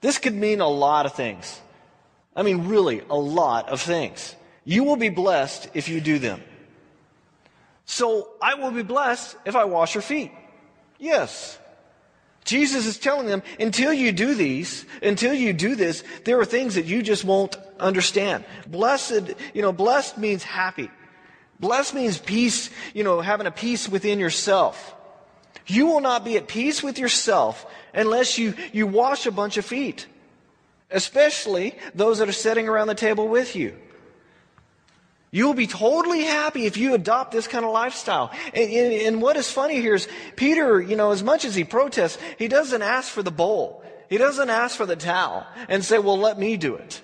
This 0.01 0.17
could 0.17 0.33
mean 0.33 0.59
a 0.59 0.67
lot 0.67 1.05
of 1.05 1.13
things. 1.13 1.61
I 2.37 2.43
mean, 2.43 2.67
really, 2.67 3.01
a 3.09 3.17
lot 3.17 3.67
of 3.67 3.81
things. 3.81 4.35
You 4.63 4.83
will 4.83 4.95
be 4.95 5.09
blessed 5.09 5.69
if 5.73 5.89
you 5.89 5.99
do 5.99 6.19
them. 6.19 6.41
So, 7.85 8.29
I 8.41 8.53
will 8.53 8.71
be 8.71 8.83
blessed 8.83 9.35
if 9.43 9.55
I 9.55 9.65
wash 9.65 9.95
your 9.95 10.03
feet. 10.03 10.31
Yes. 10.99 11.57
Jesus 12.45 12.85
is 12.85 12.97
telling 12.97 13.27
them, 13.27 13.41
until 13.59 13.91
you 13.91 14.11
do 14.11 14.35
these, 14.35 14.85
until 15.01 15.33
you 15.33 15.51
do 15.51 15.75
this, 15.75 16.03
there 16.25 16.39
are 16.39 16.45
things 16.45 16.75
that 16.75 16.85
you 16.85 17.01
just 17.01 17.25
won't 17.25 17.57
understand. 17.79 18.45
Blessed, 18.67 19.33
you 19.53 19.61
know, 19.61 19.73
blessed 19.73 20.17
means 20.17 20.43
happy. 20.43 20.91
Blessed 21.59 21.95
means 21.95 22.17
peace, 22.17 22.69
you 22.93 23.03
know, 23.03 23.19
having 23.19 23.47
a 23.47 23.51
peace 23.51 23.89
within 23.89 24.19
yourself. 24.19 24.95
You 25.65 25.87
will 25.87 26.01
not 26.01 26.23
be 26.23 26.37
at 26.37 26.47
peace 26.47 26.83
with 26.83 26.99
yourself 26.99 27.65
unless 27.93 28.37
you, 28.37 28.53
you 28.71 28.85
wash 28.85 29.25
a 29.25 29.31
bunch 29.31 29.57
of 29.57 29.65
feet, 29.65 30.05
especially 30.91 31.75
those 31.93 32.19
that 32.19 32.29
are 32.29 32.33
sitting 32.33 32.67
around 32.67 32.87
the 32.87 32.95
table 32.95 33.27
with 33.27 33.55
you. 33.55 33.75
You 35.29 35.45
will 35.45 35.53
be 35.53 35.67
totally 35.67 36.23
happy 36.23 36.65
if 36.65 36.77
you 36.77 36.93
adopt 36.93 37.31
this 37.31 37.47
kind 37.47 37.65
of 37.65 37.71
lifestyle. 37.71 38.31
And, 38.53 38.71
and, 38.71 38.93
and, 38.93 39.21
what 39.21 39.35
is 39.35 39.51
funny 39.51 39.81
here 39.81 39.93
is 39.93 40.07
Peter, 40.37 40.81
you 40.81 40.95
know, 40.95 41.11
as 41.11 41.21
much 41.21 41.43
as 41.43 41.53
he 41.53 41.65
protests, 41.65 42.17
he 42.39 42.47
doesn't 42.47 42.81
ask 42.81 43.11
for 43.11 43.21
the 43.21 43.31
bowl. 43.31 43.83
He 44.09 44.17
doesn't 44.17 44.49
ask 44.49 44.77
for 44.77 44.85
the 44.85 44.95
towel 44.95 45.45
and 45.67 45.83
say, 45.83 45.99
well, 45.99 46.17
let 46.17 46.39
me 46.39 46.55
do 46.55 46.75
it. 46.75 47.01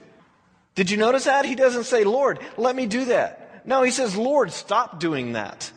Did 0.76 0.90
you 0.90 0.98
notice 0.98 1.26
that? 1.26 1.46
He 1.46 1.56
doesn't 1.56 1.84
say, 1.84 2.06
Lord, 2.06 2.40
let 2.58 2.76
me 2.76 2.86
do 2.86 3.06
that. 3.06 3.68
No, 3.68 3.84
he 3.84 3.92
says, 3.92 4.16
Lord, 4.16 4.52
stop 4.52 5.00
doing 5.00 5.34
that. 5.34 5.70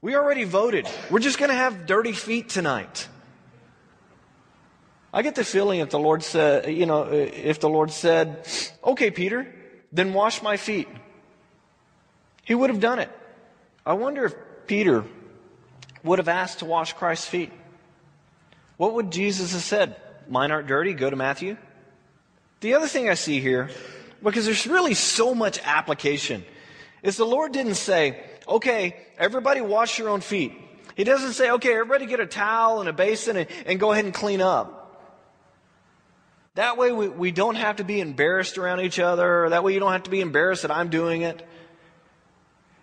We 0.00 0.16
already 0.16 0.44
voted. 0.44 0.88
We're 1.10 1.20
just 1.20 1.38
going 1.38 1.50
to 1.50 1.56
have 1.56 1.86
dirty 1.86 2.12
feet 2.12 2.48
tonight. 2.48 3.08
I 5.12 5.22
get 5.22 5.34
the 5.34 5.44
feeling 5.44 5.80
if 5.80 5.90
the 5.90 5.98
Lord 5.98 6.22
said, 6.22 6.72
you 6.72 6.86
know, 6.86 7.04
if 7.12 7.60
the 7.60 7.68
Lord 7.68 7.90
said, 7.90 8.46
okay, 8.82 9.10
Peter, 9.10 9.46
then 9.92 10.14
wash 10.14 10.42
my 10.42 10.56
feet, 10.56 10.88
he 12.44 12.54
would 12.54 12.70
have 12.70 12.80
done 12.80 12.98
it. 12.98 13.10
I 13.84 13.92
wonder 13.92 14.24
if 14.24 14.34
Peter 14.66 15.04
would 16.02 16.18
have 16.18 16.28
asked 16.28 16.60
to 16.60 16.64
wash 16.64 16.94
Christ's 16.94 17.26
feet. 17.26 17.52
What 18.78 18.94
would 18.94 19.12
Jesus 19.12 19.52
have 19.52 19.62
said? 19.62 19.96
Mine 20.28 20.50
aren't 20.50 20.66
dirty, 20.66 20.94
go 20.94 21.10
to 21.10 21.16
Matthew. 21.16 21.56
The 22.60 22.74
other 22.74 22.86
thing 22.86 23.10
I 23.10 23.14
see 23.14 23.40
here, 23.40 23.68
because 24.22 24.46
there's 24.46 24.66
really 24.66 24.94
so 24.94 25.34
much 25.34 25.60
application 25.62 26.44
is 27.02 27.16
the 27.16 27.26
Lord 27.26 27.52
didn't 27.52 27.74
say, 27.74 28.22
okay, 28.48 28.96
everybody 29.18 29.60
wash 29.60 29.98
your 29.98 30.08
own 30.08 30.20
feet. 30.20 30.54
He 30.96 31.04
doesn't 31.04 31.32
say, 31.34 31.50
okay, 31.50 31.72
everybody 31.72 32.06
get 32.06 32.20
a 32.20 32.26
towel 32.26 32.80
and 32.80 32.88
a 32.88 32.92
basin 32.92 33.36
and, 33.36 33.48
and 33.66 33.78
go 33.78 33.92
ahead 33.92 34.04
and 34.04 34.14
clean 34.14 34.40
up. 34.40 34.81
That 36.54 36.76
way 36.76 36.92
we, 36.92 37.08
we 37.08 37.30
don't 37.30 37.54
have 37.54 37.76
to 37.76 37.84
be 37.84 38.00
embarrassed 38.00 38.58
around 38.58 38.80
each 38.80 38.98
other. 38.98 39.48
That 39.48 39.64
way 39.64 39.72
you 39.72 39.80
don't 39.80 39.92
have 39.92 40.02
to 40.02 40.10
be 40.10 40.20
embarrassed 40.20 40.62
that 40.62 40.70
I'm 40.70 40.90
doing 40.90 41.22
it. 41.22 41.46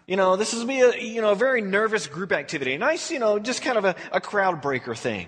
You 0.07 0.15
know, 0.15 0.35
this 0.35 0.55
is 0.55 0.63
be 0.65 0.79
a, 0.81 0.97
you 0.97 1.21
know, 1.21 1.31
a 1.31 1.35
very 1.35 1.61
nervous 1.61 2.07
group 2.07 2.31
activity. 2.31 2.75
Nice, 2.77 3.11
you 3.11 3.19
know, 3.19 3.37
just 3.37 3.61
kind 3.61 3.77
of 3.77 3.85
a, 3.85 3.95
a 4.11 4.19
crowd 4.19 4.59
breaker 4.59 4.95
thing. 4.95 5.27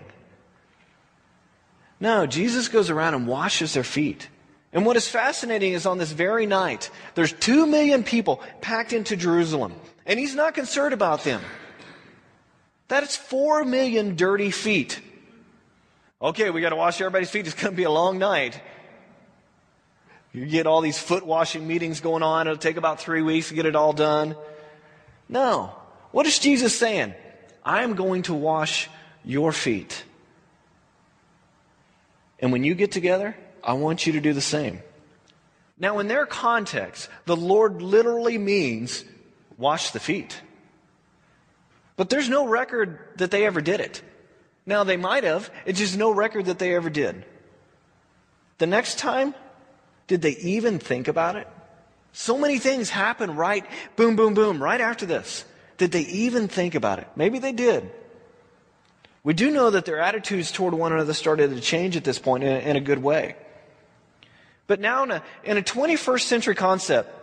No, 1.99 2.25
Jesus 2.25 2.67
goes 2.67 2.89
around 2.89 3.13
and 3.13 3.27
washes 3.27 3.75
their 3.75 3.84
feet. 3.84 4.27
And 4.73 4.86
what 4.86 4.97
is 4.97 5.08
fascinating 5.08 5.73
is 5.73 5.86
on 5.86 5.99
this 5.99 6.12
very 6.12 6.47
night, 6.47 6.89
there's 7.13 7.34
two 7.34 7.67
million 7.67 8.04
people 8.04 8.41
packed 8.62 8.91
into 8.91 9.15
Jerusalem, 9.15 9.73
and 10.08 10.17
he's 10.17 10.34
not 10.34 10.56
concerned 10.56 10.95
about 10.95 11.23
them. 11.23 11.41
That 12.88 13.04
is 13.04 13.15
four 13.15 13.63
million 13.63 14.15
dirty 14.15 14.49
feet. 14.49 14.99
Okay, 16.21 16.51
we 16.51 16.62
got 16.62 16.69
to 16.69 16.75
wash 16.75 17.01
everybody's 17.01 17.31
feet. 17.31 17.47
It's 17.47 17.55
going 17.55 17.73
to 17.73 17.77
be 17.77 17.84
a 17.84 17.91
long 17.91 18.19
night. 18.19 18.62
You 20.34 20.45
get 20.45 20.67
all 20.67 20.81
these 20.81 20.99
foot 20.99 21.25
washing 21.25 21.67
meetings 21.67 21.99
going 21.99 22.21
on. 22.21 22.47
It'll 22.47 22.57
take 22.57 22.77
about 22.77 22.99
three 22.99 23.23
weeks 23.23 23.49
to 23.49 23.55
get 23.55 23.65
it 23.65 23.75
all 23.75 23.91
done. 23.91 24.36
No. 25.27 25.75
What 26.12 26.27
is 26.27 26.38
Jesus 26.38 26.77
saying? 26.77 27.15
I'm 27.65 27.95
going 27.95 28.23
to 28.23 28.36
wash 28.36 28.88
your 29.25 29.51
feet. 29.51 30.03
And 32.39 32.51
when 32.51 32.63
you 32.63 32.75
get 32.75 32.91
together, 32.91 33.36
I 33.63 33.73
want 33.73 34.05
you 34.05 34.13
to 34.13 34.21
do 34.21 34.34
the 34.34 34.41
same. 34.41 34.81
Now, 35.79 35.97
in 35.97 36.07
their 36.07 36.27
context, 36.27 37.10
the 37.25 37.36
Lord 37.36 37.81
literally 37.81 38.38
means 38.38 39.03
wash 39.57 39.89
the 39.89 39.99
feet. 39.99 40.39
But 41.95 42.10
there's 42.10 42.29
no 42.29 42.47
record 42.47 42.99
that 43.17 43.31
they 43.31 43.45
ever 43.45 43.60
did 43.60 43.79
it. 43.79 44.03
Now, 44.65 44.84
they 44.84 44.97
might 44.97 45.24
have, 45.24 45.50
it's 45.65 45.80
just 45.80 45.97
no 45.97 46.12
record 46.12 46.45
that 46.45 46.60
they 46.60 46.76
ever 46.76 46.89
did. 46.89 47.26
The 48.60 48.67
next 48.67 49.00
time, 49.00 49.34
did 50.08 50.21
they 50.21 50.38
even 50.38 50.78
think 50.78 51.08
about 51.08 51.36
it? 51.36 51.47
So 52.13 52.38
many 52.38 52.60
things 52.60 52.89
happen 52.89 53.36
right, 53.36 53.65
boom, 53.95 54.15
boom, 54.15 54.34
boom, 54.34 54.62
right 54.62 54.82
after 54.82 55.06
this. 55.06 55.45
Did 55.78 55.91
they 55.91 56.02
even 56.02 56.47
think 56.47 56.76
about 56.76 57.00
it? 57.00 57.08
Maybe 57.15 57.39
they 57.39 57.54
did. 57.54 57.89
We 59.24 59.34
do 59.34 59.52
know 59.52 59.69
that 59.69 59.86
their 59.86 60.00
attitudes 60.00 60.52
toward 60.52 60.74
one 60.74 60.91
another 60.91 61.13
started 61.13 61.52
to 61.52 61.62
change 61.62 61.95
at 61.95 62.04
this 62.04 62.19
point 62.19 62.43
in 62.43 62.76
a, 62.76 62.82
good 62.82 63.02
way. 63.02 63.36
But 64.67 64.80
now, 64.80 65.04
in 65.04 65.12
a, 65.12 65.24
in 65.43 65.58
a 65.58 65.62
21st 65.62 66.21
century 66.21 66.56
concept, 66.56 67.20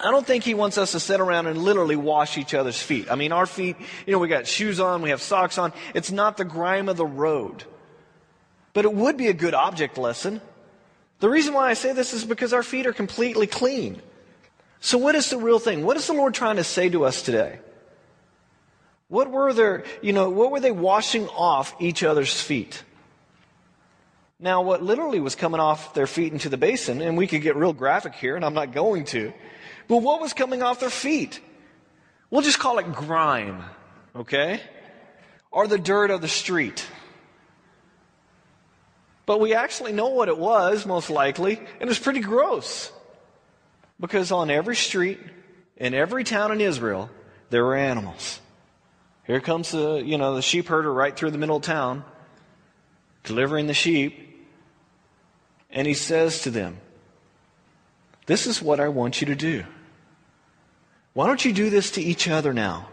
I 0.00 0.10
don't 0.10 0.26
think 0.26 0.44
he 0.44 0.54
wants 0.54 0.76
us 0.76 0.92
to 0.92 1.00
sit 1.00 1.20
around 1.20 1.46
and 1.46 1.58
literally 1.58 1.96
wash 1.96 2.36
each 2.36 2.52
other's 2.52 2.80
feet. 2.80 3.10
I 3.10 3.14
mean, 3.14 3.32
our 3.32 3.46
feet, 3.46 3.76
you 4.06 4.12
know, 4.12 4.18
we 4.18 4.28
got 4.28 4.46
shoes 4.46 4.80
on, 4.80 5.02
we 5.02 5.10
have 5.10 5.22
socks 5.22 5.56
on. 5.56 5.72
It's 5.94 6.10
not 6.10 6.36
the 6.36 6.44
grime 6.44 6.88
of 6.88 6.96
the 6.96 7.06
road. 7.06 7.64
But 8.72 8.84
it 8.84 8.92
would 8.92 9.16
be 9.16 9.28
a 9.28 9.32
good 9.32 9.54
object 9.54 9.96
lesson. 9.96 10.40
The 11.20 11.30
reason 11.30 11.54
why 11.54 11.70
I 11.70 11.74
say 11.74 11.92
this 11.92 12.12
is 12.12 12.24
because 12.24 12.52
our 12.52 12.64
feet 12.64 12.86
are 12.86 12.92
completely 12.92 13.46
clean. 13.46 14.02
So 14.80 14.98
what 14.98 15.14
is 15.14 15.30
the 15.30 15.38
real 15.38 15.60
thing? 15.60 15.84
What 15.84 15.96
is 15.96 16.06
the 16.06 16.12
Lord 16.12 16.34
trying 16.34 16.56
to 16.56 16.64
say 16.64 16.88
to 16.88 17.04
us 17.04 17.22
today? 17.22 17.60
What 19.08 19.30
were 19.30 19.52
their, 19.52 19.84
you 20.02 20.12
know, 20.12 20.28
what 20.28 20.50
were 20.50 20.60
they 20.60 20.72
washing 20.72 21.28
off 21.28 21.74
each 21.78 22.02
other's 22.02 22.40
feet? 22.40 22.82
Now, 24.40 24.62
what 24.62 24.82
literally 24.82 25.20
was 25.20 25.36
coming 25.36 25.60
off 25.60 25.94
their 25.94 26.08
feet 26.08 26.32
into 26.32 26.48
the 26.48 26.56
basin, 26.56 27.00
and 27.00 27.16
we 27.16 27.26
could 27.26 27.40
get 27.40 27.54
real 27.54 27.72
graphic 27.72 28.14
here, 28.16 28.34
and 28.34 28.44
I'm 28.44 28.54
not 28.54 28.72
going 28.72 29.04
to, 29.06 29.32
but 29.88 29.98
what 29.98 30.20
was 30.20 30.32
coming 30.32 30.62
off 30.62 30.80
their 30.80 30.90
feet? 30.90 31.40
We'll 32.30 32.42
just 32.42 32.58
call 32.58 32.78
it 32.78 32.92
grime, 32.92 33.62
okay? 34.16 34.60
Or 35.50 35.66
the 35.66 35.78
dirt 35.78 36.10
of 36.10 36.20
the 36.20 36.28
street. 36.28 36.84
But 39.26 39.40
we 39.40 39.54
actually 39.54 39.92
know 39.92 40.08
what 40.08 40.28
it 40.28 40.36
was, 40.36 40.84
most 40.84 41.10
likely, 41.10 41.56
and 41.56 41.82
it 41.82 41.86
was 41.88 41.98
pretty 41.98 42.20
gross. 42.20 42.92
Because 44.00 44.32
on 44.32 44.50
every 44.50 44.76
street, 44.76 45.20
in 45.76 45.94
every 45.94 46.24
town 46.24 46.52
in 46.52 46.60
Israel, 46.60 47.10
there 47.50 47.64
were 47.64 47.76
animals. 47.76 48.40
Here 49.26 49.40
comes 49.40 49.70
the, 49.70 50.02
you 50.04 50.18
know, 50.18 50.34
the 50.34 50.42
sheep 50.42 50.68
herder 50.68 50.92
right 50.92 51.16
through 51.16 51.30
the 51.30 51.38
middle 51.38 51.56
of 51.56 51.62
town, 51.62 52.04
delivering 53.22 53.66
the 53.66 53.74
sheep. 53.74 54.20
And 55.70 55.86
he 55.86 55.94
says 55.94 56.42
to 56.42 56.50
them, 56.50 56.78
This 58.26 58.46
is 58.46 58.60
what 58.60 58.80
I 58.80 58.88
want 58.88 59.20
you 59.20 59.28
to 59.28 59.34
do. 59.34 59.64
Why 61.14 61.28
don't 61.28 61.44
you 61.44 61.52
do 61.52 61.70
this 61.70 61.92
to 61.92 62.02
each 62.02 62.28
other 62.28 62.52
now? 62.52 62.88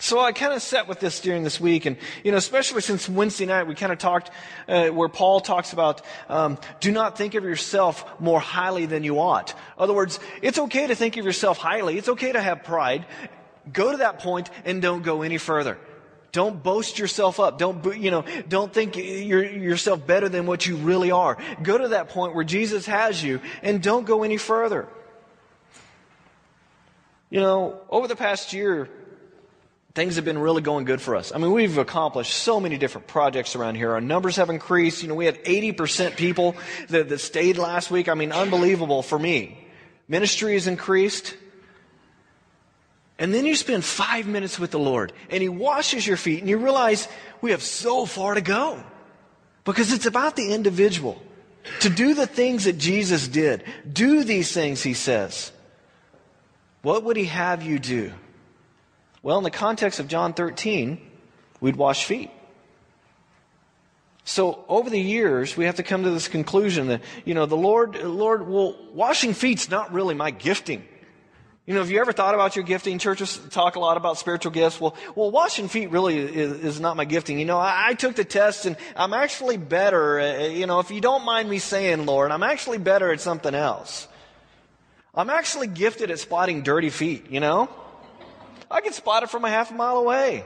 So 0.00 0.20
I 0.20 0.32
kind 0.32 0.52
of 0.52 0.62
sat 0.62 0.86
with 0.86 1.00
this 1.00 1.20
during 1.20 1.42
this 1.42 1.58
week, 1.58 1.86
and 1.86 1.96
you 2.22 2.30
know, 2.30 2.36
especially 2.36 2.82
since 2.82 3.08
Wednesday 3.08 3.46
night, 3.46 3.66
we 3.66 3.74
kind 3.74 3.90
of 3.90 3.98
talked 3.98 4.30
uh, 4.68 4.88
where 4.88 5.08
Paul 5.08 5.40
talks 5.40 5.72
about 5.72 6.02
um, 6.28 6.58
do 6.78 6.92
not 6.92 7.18
think 7.18 7.34
of 7.34 7.42
yourself 7.42 8.04
more 8.20 8.38
highly 8.38 8.86
than 8.86 9.02
you 9.02 9.18
ought. 9.18 9.50
In 9.50 9.56
other 9.82 9.94
words, 9.94 10.20
it's 10.40 10.58
okay 10.58 10.86
to 10.86 10.94
think 10.94 11.16
of 11.16 11.24
yourself 11.24 11.58
highly. 11.58 11.98
It's 11.98 12.10
okay 12.10 12.30
to 12.30 12.40
have 12.40 12.62
pride. 12.62 13.06
Go 13.72 13.90
to 13.90 13.96
that 13.98 14.20
point 14.20 14.50
and 14.64 14.80
don't 14.80 15.02
go 15.02 15.22
any 15.22 15.38
further. 15.38 15.78
Don't 16.30 16.62
boast 16.62 16.98
yourself 16.98 17.40
up. 17.40 17.58
Don't, 17.58 17.98
you 17.98 18.10
know, 18.10 18.24
don't 18.48 18.72
think 18.72 18.96
yourself 18.96 20.06
better 20.06 20.28
than 20.28 20.46
what 20.46 20.66
you 20.66 20.76
really 20.76 21.10
are. 21.10 21.38
Go 21.62 21.78
to 21.78 21.88
that 21.88 22.10
point 22.10 22.34
where 22.34 22.44
Jesus 22.44 22.86
has 22.86 23.24
you 23.24 23.40
and 23.62 23.82
don't 23.82 24.04
go 24.04 24.22
any 24.22 24.36
further. 24.36 24.86
You 27.30 27.40
know, 27.40 27.80
over 27.90 28.08
the 28.08 28.16
past 28.16 28.52
year, 28.52 28.88
things 29.94 30.16
have 30.16 30.24
been 30.24 30.38
really 30.38 30.62
going 30.62 30.84
good 30.84 31.00
for 31.00 31.16
us. 31.16 31.32
I 31.34 31.38
mean, 31.38 31.52
we've 31.52 31.76
accomplished 31.76 32.32
so 32.32 32.60
many 32.60 32.78
different 32.78 33.06
projects 33.06 33.56
around 33.56 33.74
here. 33.74 33.92
Our 33.92 34.00
numbers 34.00 34.36
have 34.36 34.48
increased. 34.48 35.02
You 35.02 35.08
know, 35.08 35.14
we 35.14 35.26
had 35.26 35.42
80% 35.44 36.16
people 36.16 36.56
that, 36.88 37.08
that 37.08 37.18
stayed 37.18 37.58
last 37.58 37.90
week. 37.90 38.08
I 38.08 38.14
mean, 38.14 38.32
unbelievable 38.32 39.02
for 39.02 39.18
me. 39.18 39.58
Ministry 40.06 40.54
has 40.54 40.66
increased. 40.66 41.36
And 43.18 43.34
then 43.34 43.44
you 43.44 43.56
spend 43.56 43.84
five 43.84 44.26
minutes 44.26 44.58
with 44.58 44.70
the 44.70 44.78
Lord 44.78 45.12
and 45.28 45.42
He 45.42 45.48
washes 45.48 46.06
your 46.06 46.16
feet 46.16 46.40
and 46.40 46.48
you 46.48 46.56
realize 46.56 47.08
we 47.40 47.50
have 47.50 47.62
so 47.62 48.06
far 48.06 48.34
to 48.34 48.40
go. 48.40 48.82
Because 49.64 49.92
it's 49.92 50.06
about 50.06 50.36
the 50.36 50.52
individual. 50.52 51.20
To 51.80 51.90
do 51.90 52.14
the 52.14 52.26
things 52.26 52.64
that 52.64 52.78
Jesus 52.78 53.28
did. 53.28 53.64
Do 53.92 54.24
these 54.24 54.52
things, 54.52 54.82
He 54.82 54.94
says. 54.94 55.52
What 56.82 57.04
would 57.04 57.16
He 57.16 57.26
have 57.26 57.62
you 57.62 57.78
do? 57.78 58.12
Well, 59.22 59.38
in 59.38 59.44
the 59.44 59.50
context 59.50 60.00
of 60.00 60.08
John 60.08 60.32
13, 60.32 60.98
we'd 61.60 61.76
wash 61.76 62.04
feet. 62.04 62.30
So 64.24 64.64
over 64.68 64.90
the 64.90 65.00
years, 65.00 65.56
we 65.56 65.64
have 65.64 65.76
to 65.76 65.82
come 65.82 66.04
to 66.04 66.10
this 66.10 66.28
conclusion 66.28 66.88
that, 66.88 67.00
you 67.24 67.34
know, 67.34 67.46
the 67.46 67.56
Lord, 67.56 67.96
Lord, 68.02 68.46
well, 68.46 68.76
washing 68.92 69.32
feet's 69.32 69.70
not 69.70 69.92
really 69.92 70.14
my 70.14 70.30
gifting. 70.30 70.84
You 71.68 71.74
know, 71.74 71.80
have 71.80 71.90
you 71.90 72.00
ever 72.00 72.12
thought 72.12 72.34
about 72.34 72.56
your 72.56 72.64
gifting? 72.64 72.98
Churches 72.98 73.38
talk 73.50 73.76
a 73.76 73.80
lot 73.80 73.96
about 73.96 74.16
spiritual 74.16 74.52
gifts. 74.52 74.80
Well, 74.80 74.94
well, 75.14 75.30
washing 75.30 75.68
feet 75.68 75.90
really 75.90 76.18
is, 76.18 76.52
is 76.60 76.80
not 76.80 76.96
my 76.96 77.04
gifting. 77.04 77.38
You 77.38 77.44
know, 77.44 77.58
I, 77.58 77.88
I, 77.88 77.94
took 77.94 78.16
the 78.16 78.24
test 78.24 78.64
and 78.64 78.76
I'm 78.96 79.12
actually 79.12 79.58
better. 79.58 80.18
Uh, 80.18 80.46
you 80.46 80.66
know, 80.66 80.80
if 80.80 80.90
you 80.90 81.00
don't 81.02 81.24
mind 81.24 81.48
me 81.50 81.58
saying, 81.58 82.06
Lord, 82.06 82.30
I'm 82.30 82.42
actually 82.42 82.78
better 82.78 83.12
at 83.12 83.20
something 83.20 83.54
else. 83.54 84.08
I'm 85.18 85.30
actually 85.30 85.66
gifted 85.66 86.12
at 86.12 86.20
spotting 86.20 86.62
dirty 86.62 86.90
feet, 86.90 87.28
you 87.28 87.40
know? 87.40 87.68
I 88.70 88.80
can 88.80 88.92
spot 88.92 89.24
it 89.24 89.30
from 89.30 89.44
a 89.44 89.50
half 89.50 89.72
a 89.72 89.74
mile 89.74 89.96
away. 89.96 90.44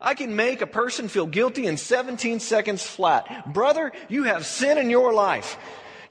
I 0.00 0.14
can 0.14 0.36
make 0.36 0.62
a 0.62 0.68
person 0.68 1.08
feel 1.08 1.26
guilty 1.26 1.66
in 1.66 1.76
17 1.76 2.38
seconds 2.38 2.84
flat. 2.84 3.52
Brother, 3.52 3.90
you 4.08 4.22
have 4.22 4.46
sin 4.46 4.78
in 4.78 4.88
your 4.88 5.12
life. 5.12 5.58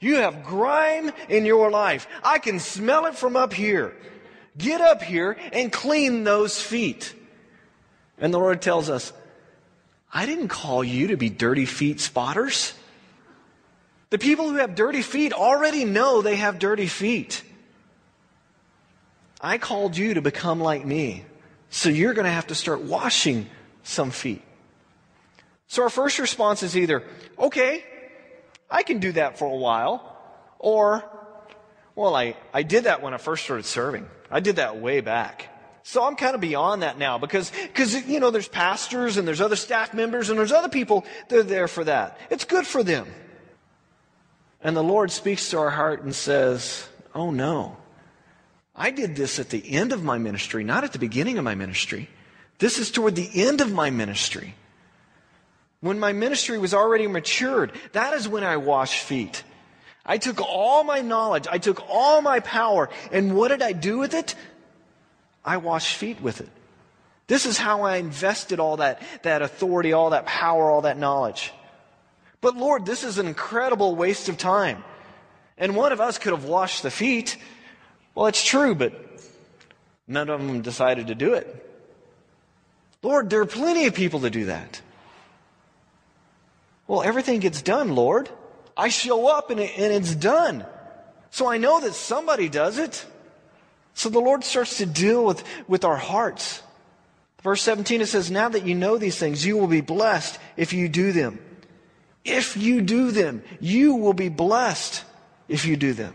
You 0.00 0.16
have 0.16 0.44
grime 0.44 1.10
in 1.30 1.46
your 1.46 1.70
life. 1.70 2.06
I 2.22 2.40
can 2.40 2.58
smell 2.58 3.06
it 3.06 3.14
from 3.16 3.36
up 3.36 3.54
here. 3.54 3.96
Get 4.58 4.82
up 4.82 5.02
here 5.02 5.38
and 5.50 5.72
clean 5.72 6.24
those 6.24 6.60
feet. 6.60 7.14
And 8.18 8.34
the 8.34 8.38
Lord 8.38 8.60
tells 8.60 8.90
us, 8.90 9.14
I 10.12 10.26
didn't 10.26 10.48
call 10.48 10.84
you 10.84 11.08
to 11.08 11.16
be 11.16 11.30
dirty 11.30 11.64
feet 11.64 12.00
spotters. 12.00 12.74
The 14.10 14.18
people 14.18 14.48
who 14.48 14.56
have 14.56 14.74
dirty 14.74 15.02
feet 15.02 15.32
already 15.32 15.84
know 15.84 16.22
they 16.22 16.36
have 16.36 16.58
dirty 16.58 16.86
feet. 16.86 17.42
I 19.40 19.58
called 19.58 19.96
you 19.96 20.14
to 20.14 20.22
become 20.22 20.60
like 20.60 20.84
me. 20.84 21.24
So 21.70 21.88
you're 21.88 22.14
going 22.14 22.24
to 22.24 22.30
have 22.30 22.48
to 22.48 22.54
start 22.54 22.82
washing 22.82 23.48
some 23.82 24.10
feet. 24.10 24.42
So 25.68 25.82
our 25.82 25.90
first 25.90 26.18
response 26.18 26.62
is 26.62 26.76
either, 26.76 27.02
okay, 27.38 27.84
I 28.70 28.82
can 28.82 28.98
do 28.98 29.12
that 29.12 29.38
for 29.38 29.46
a 29.46 29.56
while. 29.56 30.16
Or, 30.58 31.04
well, 31.94 32.14
I, 32.14 32.36
I 32.54 32.62
did 32.62 32.84
that 32.84 33.02
when 33.02 33.14
I 33.14 33.18
first 33.18 33.44
started 33.44 33.66
serving. 33.66 34.08
I 34.30 34.40
did 34.40 34.56
that 34.56 34.78
way 34.78 35.00
back. 35.00 35.48
So 35.82 36.02
I'm 36.02 36.16
kind 36.16 36.34
of 36.34 36.40
beyond 36.40 36.82
that 36.82 36.98
now 36.98 37.18
because, 37.18 37.52
because, 37.62 38.06
you 38.06 38.18
know, 38.18 38.30
there's 38.30 38.48
pastors 38.48 39.18
and 39.18 39.28
there's 39.28 39.40
other 39.40 39.54
staff 39.54 39.94
members 39.94 40.30
and 40.30 40.38
there's 40.38 40.50
other 40.50 40.68
people 40.68 41.04
that 41.28 41.38
are 41.38 41.44
there 41.44 41.68
for 41.68 41.84
that. 41.84 42.18
It's 42.28 42.44
good 42.44 42.66
for 42.66 42.82
them. 42.82 43.06
And 44.60 44.76
the 44.76 44.82
Lord 44.82 45.12
speaks 45.12 45.50
to 45.50 45.58
our 45.58 45.70
heart 45.70 46.02
and 46.02 46.12
says, 46.14 46.88
Oh 47.14 47.30
no. 47.30 47.76
I 48.76 48.90
did 48.90 49.16
this 49.16 49.38
at 49.38 49.48
the 49.48 49.72
end 49.72 49.92
of 49.92 50.04
my 50.04 50.18
ministry, 50.18 50.62
not 50.62 50.84
at 50.84 50.92
the 50.92 50.98
beginning 50.98 51.38
of 51.38 51.44
my 51.44 51.54
ministry. 51.54 52.10
This 52.58 52.78
is 52.78 52.90
toward 52.90 53.16
the 53.16 53.30
end 53.34 53.60
of 53.60 53.72
my 53.72 53.90
ministry. 53.90 54.54
When 55.80 55.98
my 55.98 56.12
ministry 56.12 56.58
was 56.58 56.74
already 56.74 57.06
matured, 57.06 57.72
that 57.92 58.12
is 58.14 58.28
when 58.28 58.44
I 58.44 58.58
washed 58.58 59.02
feet. 59.02 59.44
I 60.04 60.18
took 60.18 60.40
all 60.40 60.84
my 60.84 61.00
knowledge, 61.00 61.46
I 61.50 61.58
took 61.58 61.82
all 61.88 62.20
my 62.22 62.40
power, 62.40 62.90
and 63.10 63.34
what 63.34 63.48
did 63.48 63.62
I 63.62 63.72
do 63.72 63.98
with 63.98 64.14
it? 64.14 64.34
I 65.44 65.56
washed 65.56 65.96
feet 65.96 66.20
with 66.20 66.40
it. 66.40 66.48
This 67.26 67.44
is 67.44 67.58
how 67.58 67.82
I 67.82 67.96
invested 67.96 68.60
all 68.60 68.76
that, 68.76 69.02
that 69.22 69.42
authority, 69.42 69.92
all 69.92 70.10
that 70.10 70.26
power, 70.26 70.70
all 70.70 70.82
that 70.82 70.98
knowledge. 70.98 71.52
But 72.40 72.56
Lord, 72.56 72.86
this 72.86 73.02
is 73.02 73.18
an 73.18 73.26
incredible 73.26 73.96
waste 73.96 74.28
of 74.28 74.38
time. 74.38 74.84
And 75.58 75.74
one 75.74 75.92
of 75.92 76.00
us 76.00 76.18
could 76.18 76.32
have 76.32 76.44
washed 76.44 76.82
the 76.82 76.90
feet. 76.90 77.36
Well, 78.16 78.26
it's 78.26 78.42
true, 78.42 78.74
but 78.74 78.94
none 80.08 80.30
of 80.30 80.40
them 80.40 80.62
decided 80.62 81.08
to 81.08 81.14
do 81.14 81.34
it. 81.34 81.62
Lord, 83.02 83.28
there 83.28 83.42
are 83.42 83.46
plenty 83.46 83.86
of 83.86 83.94
people 83.94 84.20
to 84.20 84.30
do 84.30 84.46
that. 84.46 84.80
Well, 86.88 87.02
everything 87.02 87.40
gets 87.40 87.60
done, 87.60 87.94
Lord. 87.94 88.30
I 88.74 88.88
show 88.88 89.28
up 89.28 89.50
and, 89.50 89.60
it, 89.60 89.78
and 89.78 89.92
it's 89.92 90.14
done. 90.14 90.64
So 91.30 91.46
I 91.46 91.58
know 91.58 91.78
that 91.80 91.92
somebody 91.92 92.48
does 92.48 92.78
it. 92.78 93.04
So 93.92 94.08
the 94.08 94.18
Lord 94.18 94.44
starts 94.44 94.78
to 94.78 94.86
deal 94.86 95.24
with, 95.24 95.44
with 95.68 95.84
our 95.84 95.96
hearts. 95.96 96.62
Verse 97.42 97.60
17, 97.62 98.00
it 98.00 98.06
says, 98.06 98.30
Now 98.30 98.48
that 98.48 98.64
you 98.64 98.74
know 98.74 98.96
these 98.96 99.18
things, 99.18 99.44
you 99.44 99.58
will 99.58 99.66
be 99.66 99.82
blessed 99.82 100.38
if 100.56 100.72
you 100.72 100.88
do 100.88 101.12
them. 101.12 101.38
If 102.24 102.56
you 102.56 102.80
do 102.80 103.10
them, 103.10 103.42
you 103.60 103.94
will 103.94 104.14
be 104.14 104.30
blessed 104.30 105.04
if 105.48 105.66
you 105.66 105.76
do 105.76 105.92
them. 105.92 106.14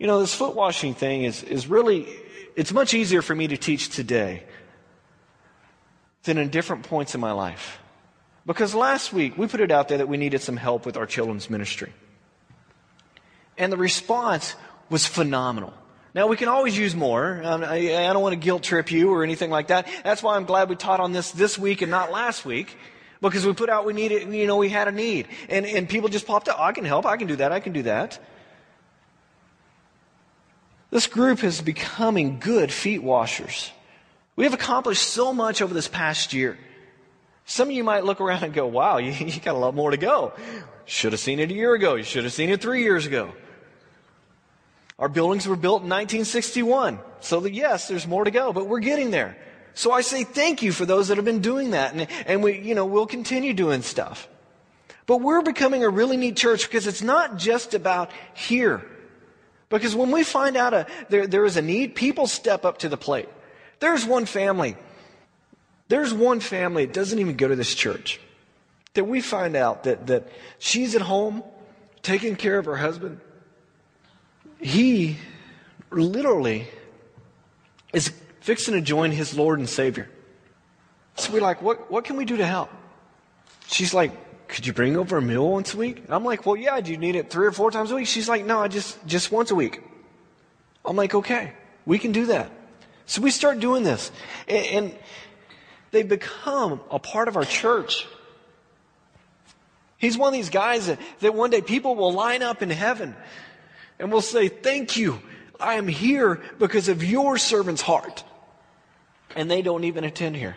You 0.00 0.06
know, 0.06 0.18
this 0.18 0.34
foot 0.34 0.56
washing 0.56 0.94
thing 0.94 1.24
is, 1.24 1.42
is 1.42 1.66
really, 1.66 2.08
it's 2.56 2.72
much 2.72 2.94
easier 2.94 3.20
for 3.20 3.34
me 3.34 3.48
to 3.48 3.58
teach 3.58 3.90
today 3.90 4.44
than 6.22 6.38
in 6.38 6.48
different 6.48 6.84
points 6.84 7.14
in 7.14 7.20
my 7.20 7.32
life. 7.32 7.78
Because 8.46 8.74
last 8.74 9.12
week 9.12 9.36
we 9.36 9.46
put 9.46 9.60
it 9.60 9.70
out 9.70 9.88
there 9.88 9.98
that 9.98 10.08
we 10.08 10.16
needed 10.16 10.40
some 10.40 10.56
help 10.56 10.86
with 10.86 10.96
our 10.96 11.04
children's 11.04 11.50
ministry. 11.50 11.92
And 13.58 13.70
the 13.70 13.76
response 13.76 14.54
was 14.88 15.06
phenomenal. 15.06 15.74
Now 16.14 16.28
we 16.28 16.38
can 16.38 16.48
always 16.48 16.78
use 16.78 16.96
more. 16.96 17.42
Um, 17.44 17.62
I, 17.62 18.06
I 18.08 18.12
don't 18.14 18.22
want 18.22 18.32
to 18.32 18.40
guilt 18.40 18.62
trip 18.62 18.90
you 18.90 19.12
or 19.12 19.22
anything 19.22 19.50
like 19.50 19.66
that. 19.68 19.86
That's 20.02 20.22
why 20.22 20.36
I'm 20.36 20.46
glad 20.46 20.70
we 20.70 20.76
taught 20.76 21.00
on 21.00 21.12
this 21.12 21.30
this 21.30 21.58
week 21.58 21.82
and 21.82 21.90
not 21.90 22.10
last 22.10 22.46
week. 22.46 22.74
Because 23.20 23.44
we 23.44 23.52
put 23.52 23.68
out 23.68 23.84
we 23.84 23.92
needed, 23.92 24.32
you 24.32 24.46
know, 24.46 24.56
we 24.56 24.70
had 24.70 24.88
a 24.88 24.92
need. 24.92 25.28
And, 25.50 25.66
and 25.66 25.86
people 25.86 26.08
just 26.08 26.26
popped 26.26 26.48
up. 26.48 26.58
I 26.58 26.72
can 26.72 26.86
help. 26.86 27.04
I 27.04 27.18
can 27.18 27.28
do 27.28 27.36
that. 27.36 27.52
I 27.52 27.60
can 27.60 27.74
do 27.74 27.82
that. 27.82 28.18
This 30.90 31.06
group 31.06 31.44
is 31.44 31.62
becoming 31.62 32.40
good 32.40 32.72
feet 32.72 33.02
washers. 33.02 33.70
We 34.36 34.44
have 34.44 34.54
accomplished 34.54 35.02
so 35.02 35.32
much 35.32 35.62
over 35.62 35.72
this 35.72 35.88
past 35.88 36.32
year. 36.32 36.58
Some 37.44 37.68
of 37.68 37.74
you 37.74 37.84
might 37.84 38.04
look 38.04 38.20
around 38.20 38.42
and 38.42 38.52
go, 38.52 38.66
wow, 38.66 38.96
you, 38.98 39.12
you 39.12 39.40
got 39.40 39.54
a 39.54 39.58
lot 39.58 39.74
more 39.74 39.90
to 39.90 39.96
go. 39.96 40.32
Should 40.84 41.12
have 41.12 41.20
seen 41.20 41.38
it 41.38 41.50
a 41.50 41.54
year 41.54 41.74
ago. 41.74 41.94
You 41.94 42.02
should 42.02 42.24
have 42.24 42.32
seen 42.32 42.50
it 42.50 42.60
three 42.60 42.82
years 42.82 43.06
ago. 43.06 43.32
Our 44.98 45.08
buildings 45.08 45.46
were 45.46 45.56
built 45.56 45.82
in 45.82 45.88
1961. 45.88 46.98
So 47.20 47.40
that 47.40 47.52
yes, 47.52 47.88
there's 47.88 48.06
more 48.06 48.24
to 48.24 48.30
go, 48.30 48.52
but 48.52 48.66
we're 48.66 48.80
getting 48.80 49.10
there. 49.10 49.36
So 49.74 49.92
I 49.92 50.00
say 50.00 50.24
thank 50.24 50.62
you 50.62 50.72
for 50.72 50.84
those 50.84 51.08
that 51.08 51.16
have 51.16 51.24
been 51.24 51.40
doing 51.40 51.70
that. 51.70 51.94
And, 51.94 52.06
and 52.26 52.42
we, 52.42 52.58
you 52.60 52.74
know, 52.74 52.84
we'll 52.84 53.06
continue 53.06 53.54
doing 53.54 53.82
stuff. 53.82 54.28
But 55.06 55.18
we're 55.18 55.42
becoming 55.42 55.84
a 55.84 55.88
really 55.88 56.16
neat 56.16 56.36
church 56.36 56.68
because 56.68 56.86
it's 56.86 57.02
not 57.02 57.36
just 57.36 57.74
about 57.74 58.10
here. 58.34 58.84
Because 59.70 59.94
when 59.94 60.10
we 60.10 60.24
find 60.24 60.56
out 60.56 60.74
a, 60.74 60.86
there, 61.08 61.26
there 61.26 61.44
is 61.46 61.56
a 61.56 61.62
need, 61.62 61.94
people 61.94 62.26
step 62.26 62.64
up 62.64 62.78
to 62.78 62.88
the 62.88 62.96
plate. 62.96 63.28
There's 63.78 64.04
one 64.04 64.26
family. 64.26 64.76
There's 65.88 66.12
one 66.12 66.40
family 66.40 66.84
that 66.84 66.92
doesn't 66.92 67.18
even 67.18 67.36
go 67.36 67.48
to 67.48 67.56
this 67.56 67.74
church. 67.74 68.20
That 68.94 69.04
we 69.04 69.20
find 69.20 69.56
out 69.56 69.84
that, 69.84 70.08
that 70.08 70.28
she's 70.58 70.94
at 70.94 71.02
home 71.02 71.44
taking 72.02 72.36
care 72.36 72.58
of 72.58 72.66
her 72.66 72.76
husband. 72.76 73.20
He 74.60 75.16
literally 75.90 76.66
is 77.92 78.12
fixing 78.40 78.74
to 78.74 78.80
join 78.80 79.12
his 79.12 79.36
Lord 79.36 79.60
and 79.60 79.68
Savior. 79.68 80.10
So 81.14 81.32
we're 81.32 81.40
like, 81.40 81.62
what, 81.62 81.90
what 81.90 82.04
can 82.04 82.16
we 82.16 82.24
do 82.24 82.36
to 82.38 82.46
help? 82.46 82.70
She's 83.68 83.94
like, 83.94 84.12
could 84.50 84.66
you 84.66 84.72
bring 84.72 84.96
over 84.96 85.16
a 85.16 85.22
meal 85.22 85.48
once 85.48 85.74
a 85.74 85.76
week? 85.76 86.02
I'm 86.08 86.24
like, 86.24 86.44
well, 86.44 86.56
yeah, 86.56 86.80
do 86.80 86.90
you 86.90 86.98
need 86.98 87.14
it 87.14 87.30
three 87.30 87.46
or 87.46 87.52
four 87.52 87.70
times 87.70 87.92
a 87.92 87.94
week? 87.94 88.08
She's 88.08 88.28
like, 88.28 88.44
no, 88.44 88.58
I 88.58 88.68
just, 88.68 89.04
just 89.06 89.30
once 89.30 89.52
a 89.52 89.54
week. 89.54 89.80
I'm 90.84 90.96
like, 90.96 91.14
okay, 91.14 91.52
we 91.86 91.98
can 91.98 92.10
do 92.10 92.26
that. 92.26 92.50
So 93.06 93.22
we 93.22 93.30
start 93.30 93.60
doing 93.60 93.84
this. 93.84 94.10
And, 94.48 94.66
and 94.66 94.98
they 95.92 96.02
become 96.02 96.80
a 96.90 96.98
part 96.98 97.28
of 97.28 97.36
our 97.36 97.44
church. 97.44 98.06
He's 99.98 100.18
one 100.18 100.28
of 100.28 100.34
these 100.34 100.50
guys 100.50 100.88
that, 100.88 100.98
that 101.20 101.34
one 101.34 101.50
day 101.50 101.60
people 101.60 101.94
will 101.94 102.12
line 102.12 102.42
up 102.42 102.60
in 102.60 102.70
heaven 102.70 103.14
and 104.00 104.10
will 104.10 104.22
say, 104.22 104.48
thank 104.48 104.96
you. 104.96 105.20
I 105.60 105.74
am 105.74 105.86
here 105.86 106.40
because 106.58 106.88
of 106.88 107.04
your 107.04 107.38
servant's 107.38 107.82
heart. 107.82 108.24
And 109.36 109.48
they 109.48 109.62
don't 109.62 109.84
even 109.84 110.02
attend 110.02 110.36
here. 110.36 110.56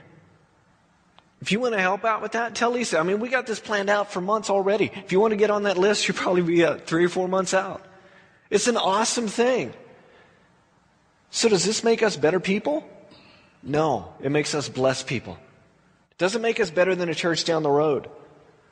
If 1.44 1.52
you 1.52 1.60
want 1.60 1.74
to 1.74 1.82
help 1.82 2.06
out 2.06 2.22
with 2.22 2.32
that, 2.32 2.56
tell 2.56 2.72
Lisa. 2.72 2.98
I 2.98 3.04
mean, 3.04 3.20
we 3.20 3.28
got 3.28 3.46
this 3.46 3.60
planned 3.60 3.90
out 3.90 4.14
for 4.14 4.22
months 4.22 4.50
already. 4.50 4.90
If 4.96 5.12
you 5.12 5.20
want 5.20 5.32
to 5.32 5.36
get 5.36 5.52
on 5.52 5.64
that 5.64 5.78
list, 5.78 6.08
you'll 6.08 6.16
probably 6.16 6.42
be 6.42 6.64
uh, 6.64 6.78
three 6.78 7.04
or 7.04 7.10
four 7.10 7.28
months 7.28 7.54
out. 7.54 7.86
It's 8.50 8.70
an 8.70 8.78
awesome 8.78 9.28
thing. 9.28 9.74
So, 11.32 11.50
does 11.50 11.66
this 11.66 11.84
make 11.84 12.02
us 12.02 12.16
better 12.16 12.40
people? 12.40 12.88
No, 13.62 14.14
it 14.22 14.32
makes 14.32 14.56
us 14.56 14.70
blessed 14.70 15.06
people. 15.06 15.38
It 16.12 16.18
doesn't 16.18 16.42
make 16.42 16.62
us 16.62 16.72
better 16.72 16.96
than 16.96 17.10
a 17.10 17.16
church 17.16 17.44
down 17.44 17.62
the 17.62 17.70
road. 17.70 18.10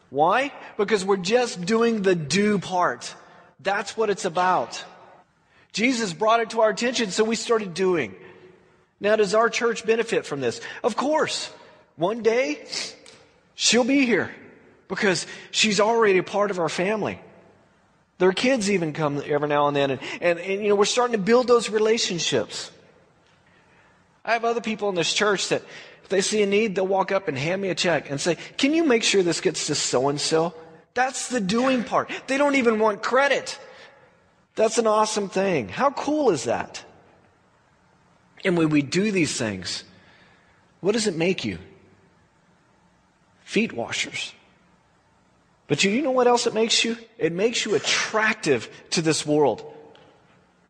Why? 0.10 0.53
Because 0.77 1.03
we're 1.03 1.17
just 1.17 1.65
doing 1.65 2.03
the 2.03 2.15
do 2.15 2.57
part. 2.57 3.13
That's 3.60 3.97
what 3.97 4.10
it's 4.10 4.23
about. 4.23 4.81
Jesus 5.73 6.13
brought 6.13 6.39
it 6.39 6.51
to 6.51 6.62
our 6.62 6.69
attention, 6.69 7.12
so 7.12 7.25
we 7.25 7.36
started 7.36 7.73
doing. 7.73 8.15
Now, 9.01 9.17
does 9.17 9.36
our 9.36 9.49
church 9.49 9.86
benefit 9.86 10.25
from 10.25 10.39
this? 10.39 10.62
Of 10.86 10.95
course. 10.95 11.51
One 12.01 12.23
day, 12.23 12.65
she'll 13.53 13.83
be 13.83 14.07
here 14.07 14.33
because 14.87 15.27
she's 15.51 15.79
already 15.79 16.17
a 16.17 16.23
part 16.23 16.49
of 16.49 16.57
our 16.57 16.67
family. 16.67 17.21
Their 18.17 18.31
kids 18.31 18.71
even 18.71 18.91
come 18.91 19.21
every 19.23 19.47
now 19.47 19.67
and 19.67 19.77
then, 19.77 19.91
and, 19.91 20.01
and, 20.19 20.39
and 20.39 20.63
you 20.63 20.69
know, 20.69 20.75
we're 20.75 20.85
starting 20.85 21.11
to 21.11 21.21
build 21.21 21.45
those 21.45 21.69
relationships. 21.69 22.71
I 24.25 24.33
have 24.33 24.45
other 24.45 24.61
people 24.61 24.89
in 24.89 24.95
this 24.95 25.13
church 25.13 25.49
that 25.49 25.61
if 26.01 26.09
they 26.09 26.21
see 26.21 26.41
a 26.41 26.47
need, 26.47 26.73
they'll 26.73 26.87
walk 26.87 27.11
up 27.11 27.27
and 27.27 27.37
hand 27.37 27.61
me 27.61 27.69
a 27.69 27.75
check 27.75 28.09
and 28.09 28.19
say, 28.19 28.35
Can 28.57 28.73
you 28.73 28.83
make 28.83 29.03
sure 29.03 29.21
this 29.21 29.39
gets 29.39 29.67
to 29.67 29.75
so 29.75 30.09
and 30.09 30.19
so? 30.19 30.55
That's 30.95 31.29
the 31.29 31.39
doing 31.39 31.83
part. 31.83 32.09
They 32.25 32.39
don't 32.39 32.55
even 32.55 32.79
want 32.79 33.03
credit. 33.03 33.59
That's 34.55 34.79
an 34.79 34.87
awesome 34.87 35.29
thing. 35.29 35.69
How 35.69 35.91
cool 35.91 36.31
is 36.31 36.45
that? 36.45 36.83
And 38.43 38.57
when 38.57 38.69
we 38.69 38.81
do 38.81 39.11
these 39.11 39.37
things, 39.37 39.83
what 40.79 40.93
does 40.93 41.05
it 41.05 41.15
make 41.15 41.45
you? 41.45 41.59
Feet 43.51 43.73
washers. 43.73 44.31
But 45.67 45.83
you, 45.83 45.91
you 45.91 46.01
know 46.01 46.11
what 46.11 46.25
else 46.25 46.47
it 46.47 46.53
makes 46.53 46.85
you? 46.85 46.95
It 47.17 47.33
makes 47.33 47.65
you 47.65 47.75
attractive 47.75 48.69
to 48.91 49.01
this 49.01 49.25
world. 49.25 49.61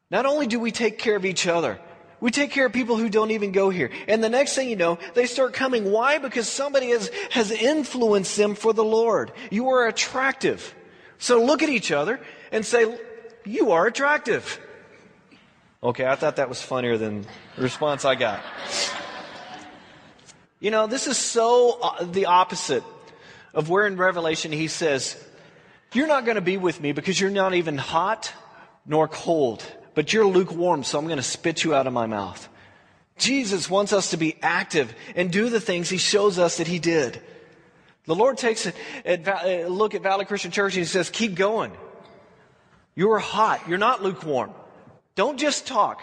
Not 0.10 0.26
only 0.26 0.48
do 0.48 0.60
we 0.60 0.72
take 0.72 0.98
care 0.98 1.16
of 1.16 1.24
each 1.24 1.46
other, 1.46 1.80
we 2.20 2.32
take 2.32 2.50
care 2.50 2.66
of 2.66 2.74
people 2.74 2.98
who 2.98 3.08
don't 3.08 3.30
even 3.30 3.52
go 3.52 3.70
here. 3.70 3.92
And 4.08 4.24
the 4.24 4.30
next 4.30 4.56
thing 4.56 4.68
you 4.68 4.76
know, 4.76 4.98
they 5.14 5.28
start 5.28 5.54
coming. 5.54 5.92
Why? 5.92 6.18
Because 6.18 6.50
somebody 6.50 6.90
has, 6.90 7.12
has 7.30 7.52
influenced 7.52 8.36
them 8.36 8.56
for 8.56 8.74
the 8.74 8.84
Lord. 8.84 9.32
You 9.52 9.70
are 9.70 9.86
attractive. 9.86 10.74
So 11.20 11.44
look 11.44 11.62
at 11.62 11.70
each 11.70 11.92
other 11.92 12.20
and 12.52 12.66
say, 12.66 12.98
you 13.46 13.74
are 13.74 13.86
attractive. 13.86 14.60
Okay, 15.84 16.08
I 16.08 16.16
thought 16.16 16.38
that 16.38 16.50
was 16.50 16.64
funnier 16.64 16.98
than 16.98 17.28
the 17.58 17.62
response 17.62 18.06
I 18.06 18.16
got. 18.16 18.42
You 20.62 20.72
know, 20.72 20.88
this 20.88 21.08
is 21.08 21.18
so 21.18 21.78
uh, 21.82 22.06
the 22.06 22.28
opposite 22.28 22.84
of 23.54 23.70
where 23.70 23.86
in 23.86 23.98
Revelation 23.98 24.54
he 24.54 24.70
says, 24.70 25.22
You're 25.92 26.08
not 26.08 26.24
going 26.24 26.36
to 26.36 26.42
be 26.42 26.56
with 26.56 26.80
me 26.80 26.94
because 26.94 27.20
you're 27.20 27.30
not 27.30 27.54
even 27.54 27.78
hot 27.78 28.32
nor 28.86 29.10
cold 29.10 29.66
but 29.94 30.14
you're 30.14 30.26
lukewarm, 30.26 30.84
so 30.84 30.98
I'm 30.98 31.06
going 31.06 31.18
to 31.18 31.24
spit 31.24 31.64
you 31.64 31.74
out 31.74 31.88
of 31.88 31.94
my 31.94 32.06
mouth. 32.06 32.48
Jesus 33.18 33.70
wants 33.70 33.94
us 33.94 34.12
to 34.12 34.18
be 34.18 34.38
active 34.42 34.94
and 35.16 35.32
do 35.32 35.50
the 35.50 35.60
things 35.60 35.90
he 35.90 35.98
shows 35.98 36.40
us 36.40 36.58
that 36.58 36.68
he 36.68 36.80
did. 36.80 37.22
The 38.06 38.16
Lord 38.16 38.38
takes 38.38 38.68
a, 39.06 39.66
look 39.68 39.94
at 39.94 40.02
Valley 40.02 40.26
Christian 40.26 40.52
Church 40.52 40.74
and 40.74 40.82
he 40.82 40.86
says, 40.86 41.10
keep 41.10 41.36
going. 41.36 41.72
You 42.96 43.12
are 43.12 43.20
hot. 43.20 43.68
You're 43.68 43.78
not 43.78 44.02
lukewarm. 44.02 44.52
Don't 45.16 45.38
just 45.38 45.68
talk. 45.68 46.02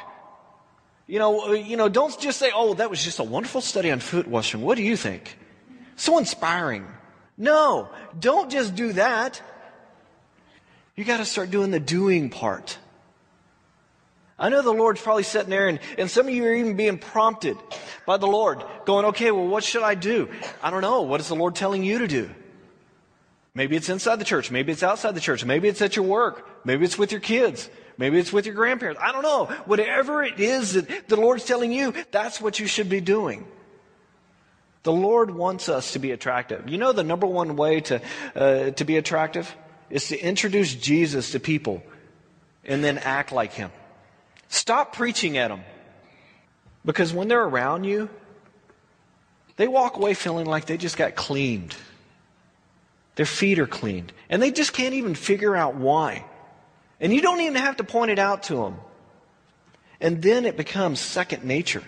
You 1.09 1.19
know, 1.19 1.49
uh, 1.49 1.53
you 1.53 1.77
know, 1.79 1.89
don't 1.89 2.17
just 2.21 2.39
say, 2.39 2.53
oh, 2.55 2.75
that 2.75 2.91
was 2.91 3.03
just 3.03 3.19
a 3.19 3.25
wonderful 3.25 3.63
study 3.63 3.91
on 3.91 3.99
foot 3.99 4.29
washing. 4.29 4.61
What 4.61 4.77
do 4.77 4.85
you 4.85 4.97
think? 4.97 5.39
So 5.97 6.19
inspiring. 6.19 6.87
No, 7.37 7.89
don't 8.19 8.51
just 8.51 8.75
do 8.75 8.93
that. 8.93 9.41
You 10.95 11.05
got 11.05 11.17
to 11.17 11.25
start 11.25 11.51
doing 11.51 11.71
the 11.71 11.81
doing 11.81 12.29
part. 12.29 12.77
I 14.39 14.51
know 14.51 14.63
the 14.63 14.73
Lord's 14.73 15.01
probably 15.01 15.23
sitting 15.23 15.51
there, 15.51 15.67
and, 15.67 15.81
and 15.97 16.11
some 16.11 16.29
of 16.29 16.35
you 16.35 16.45
are 16.45 16.55
even 16.55 16.77
being 16.77 16.99
prompted 16.99 17.57
by 18.07 18.19
the 18.19 18.27
Lord, 18.27 18.63
going, 18.85 19.07
okay, 19.07 19.31
well, 19.31 19.47
what 19.47 19.65
should 19.65 19.83
I 19.83 19.95
do? 19.95 20.29
I 20.63 20.71
don't 20.71 20.83
know. 20.83 21.03
What 21.03 21.21
is 21.21 21.29
the 21.29 21.35
Lord 21.35 21.57
telling 21.57 21.83
you 21.83 21.99
to 21.99 22.07
do? 22.07 22.31
Maybe 23.55 23.77
it's 23.77 23.89
inside 23.89 24.17
the 24.17 24.25
church. 24.25 24.51
Maybe 24.51 24.73
it's 24.73 24.83
outside 24.83 25.15
the 25.15 25.21
church. 25.21 25.45
Maybe 25.45 25.69
it's 25.69 25.83
at 25.83 25.97
your 25.97 26.05
work. 26.05 26.49
Maybe 26.65 26.85
it's 26.85 26.99
with 26.99 27.11
your 27.11 27.21
kids. 27.21 27.69
Maybe 27.97 28.19
it's 28.19 28.33
with 28.33 28.47
your 28.47 28.55
grandparents. 28.55 29.01
I 29.03 29.11
don't 29.11 29.23
know. 29.23 29.47
Whatever 29.67 30.23
it 30.23 30.39
is 30.39 30.75
that 30.75 31.09
the 31.09 31.17
Lord's 31.17 31.45
telling 31.45 31.73
you, 31.73 31.93
that's 32.13 32.41
what 32.41 32.61
you 32.61 32.67
should 32.67 32.89
be 32.89 33.01
doing. 33.01 33.47
The 34.85 34.93
Lord 34.93 35.33
wants 35.33 35.69
us 35.69 35.93
to 35.95 35.99
be 35.99 36.13
attractive. 36.13 36.69
You 36.69 36.79
know 36.79 36.93
the 36.93 37.03
number 37.03 37.27
one 37.27 37.57
way 37.57 37.81
to, 37.81 38.01
uh, 38.37 38.71
to 38.71 38.85
be 38.85 38.97
attractive 38.97 39.55
is 39.91 40.09
to 40.09 40.19
introduce 40.19 40.73
Jesus 40.75 41.33
to 41.33 41.41
people 41.41 41.83
and 42.65 42.85
then 42.85 42.99
act 42.99 43.33
like 43.33 43.53
Him. 43.53 43.73
Stop 44.49 44.95
preaching 44.95 45.37
at 45.37 45.49
them. 45.49 45.63
Because 46.85 47.13
when 47.13 47.29
they're 47.29 47.43
around 47.43 47.85
you, 47.85 48.09
they 49.57 49.67
walk 49.67 49.97
away 49.97 50.15
feeling 50.15 50.47
like 50.47 50.67
they 50.67 50.77
just 50.77 50.97
got 50.97 51.17
cleaned. 51.17 51.75
Their 53.19 53.27
feet 53.27 53.59
are 53.59 53.67
cleaned. 53.67 54.13
And 54.31 54.41
they 54.41 54.53
just 54.53 54.73
can't 54.73 54.95
even 54.95 55.17
figure 55.17 55.57
out 55.57 55.75
why. 55.75 56.25
And 57.01 57.13
you 57.13 57.21
don't 57.21 57.41
even 57.41 57.57
have 57.57 57.79
to 57.79 57.85
point 57.85 58.13
it 58.13 58.19
out 58.21 58.45
to 58.45 58.55
them. 58.55 58.77
And 60.01 60.23
then 60.23 60.47
it 60.47 60.57
becomes 60.57 61.01
second 61.01 61.43
nature. 61.43 61.83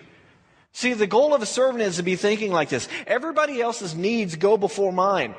See, 0.73 0.93
the 0.93 1.07
goal 1.07 1.33
of 1.33 1.41
a 1.41 1.47
servant 1.47 1.83
is 1.83 1.99
to 1.99 2.03
be 2.03 2.17
thinking 2.17 2.51
like 2.51 2.69
this 2.69 2.89
everybody 3.07 3.61
else's 3.61 3.95
needs 3.95 4.35
go 4.35 4.57
before 4.57 4.93
mine. 4.93 5.37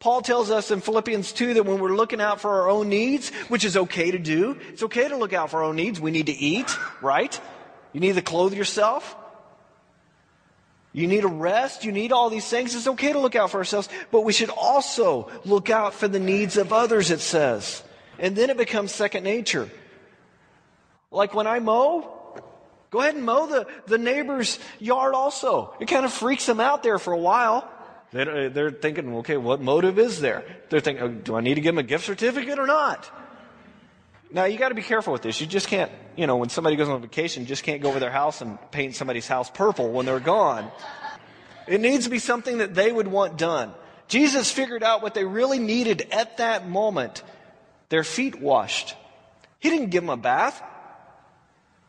Paul 0.00 0.22
tells 0.22 0.50
us 0.50 0.72
in 0.72 0.80
Philippians 0.80 1.30
2 1.30 1.54
that 1.54 1.66
when 1.66 1.78
we're 1.78 1.94
looking 1.94 2.20
out 2.20 2.40
for 2.40 2.60
our 2.60 2.68
own 2.68 2.88
needs, 2.88 3.30
which 3.46 3.64
is 3.64 3.76
okay 3.76 4.10
to 4.10 4.18
do, 4.18 4.58
it's 4.70 4.82
okay 4.82 5.06
to 5.06 5.16
look 5.16 5.32
out 5.32 5.50
for 5.50 5.58
our 5.58 5.64
own 5.64 5.76
needs. 5.76 6.00
We 6.00 6.10
need 6.10 6.26
to 6.26 6.32
eat, 6.32 6.76
right? 7.00 7.40
You 7.92 8.00
need 8.00 8.16
to 8.16 8.22
clothe 8.22 8.54
yourself. 8.54 9.14
You 10.92 11.06
need 11.06 11.24
a 11.24 11.28
rest. 11.28 11.84
You 11.84 11.92
need 11.92 12.12
all 12.12 12.30
these 12.30 12.48
things. 12.48 12.74
It's 12.74 12.86
okay 12.86 13.12
to 13.12 13.18
look 13.18 13.36
out 13.36 13.50
for 13.50 13.58
ourselves, 13.58 13.88
but 14.10 14.24
we 14.24 14.32
should 14.32 14.50
also 14.50 15.30
look 15.44 15.70
out 15.70 15.94
for 15.94 16.08
the 16.08 16.18
needs 16.18 16.56
of 16.56 16.72
others, 16.72 17.10
it 17.10 17.20
says. 17.20 17.82
And 18.18 18.34
then 18.34 18.50
it 18.50 18.56
becomes 18.56 18.92
second 18.92 19.24
nature. 19.24 19.70
Like 21.10 21.34
when 21.34 21.46
I 21.46 21.60
mow, 21.60 22.42
go 22.90 23.00
ahead 23.00 23.14
and 23.14 23.24
mow 23.24 23.46
the, 23.46 23.66
the 23.86 23.98
neighbor's 23.98 24.58
yard 24.78 25.14
also. 25.14 25.74
It 25.78 25.86
kind 25.86 26.04
of 26.04 26.12
freaks 26.12 26.46
them 26.46 26.60
out 26.60 26.82
there 26.82 26.98
for 26.98 27.12
a 27.12 27.18
while. 27.18 27.70
They're 28.10 28.70
thinking, 28.70 29.16
okay, 29.16 29.36
what 29.36 29.60
motive 29.60 29.98
is 29.98 30.20
there? 30.20 30.44
They're 30.70 30.80
thinking, 30.80 31.04
oh, 31.04 31.08
do 31.08 31.36
I 31.36 31.42
need 31.42 31.56
to 31.56 31.60
give 31.60 31.74
them 31.74 31.84
a 31.84 31.86
gift 31.86 32.04
certificate 32.04 32.58
or 32.58 32.66
not? 32.66 33.10
Now, 34.30 34.44
you 34.44 34.58
got 34.58 34.68
to 34.68 34.74
be 34.74 34.82
careful 34.82 35.12
with 35.12 35.22
this. 35.22 35.40
You 35.40 35.46
just 35.46 35.68
can't, 35.68 35.90
you 36.16 36.26
know, 36.26 36.36
when 36.36 36.50
somebody 36.50 36.76
goes 36.76 36.88
on 36.88 37.00
vacation, 37.00 37.42
you 37.42 37.48
just 37.48 37.62
can't 37.62 37.80
go 37.80 37.88
over 37.88 37.98
their 37.98 38.10
house 38.10 38.42
and 38.42 38.58
paint 38.70 38.94
somebody's 38.94 39.26
house 39.26 39.50
purple 39.50 39.90
when 39.90 40.04
they're 40.04 40.20
gone. 40.20 40.70
It 41.66 41.80
needs 41.80 42.04
to 42.04 42.10
be 42.10 42.18
something 42.18 42.58
that 42.58 42.74
they 42.74 42.92
would 42.92 43.08
want 43.08 43.38
done. 43.38 43.72
Jesus 44.06 44.50
figured 44.50 44.82
out 44.82 45.02
what 45.02 45.14
they 45.14 45.24
really 45.24 45.58
needed 45.58 46.08
at 46.10 46.38
that 46.38 46.68
moment 46.68 47.22
their 47.88 48.04
feet 48.04 48.40
washed. 48.40 48.94
He 49.60 49.70
didn't 49.70 49.90
give 49.90 50.02
them 50.02 50.10
a 50.10 50.16
bath. 50.16 50.62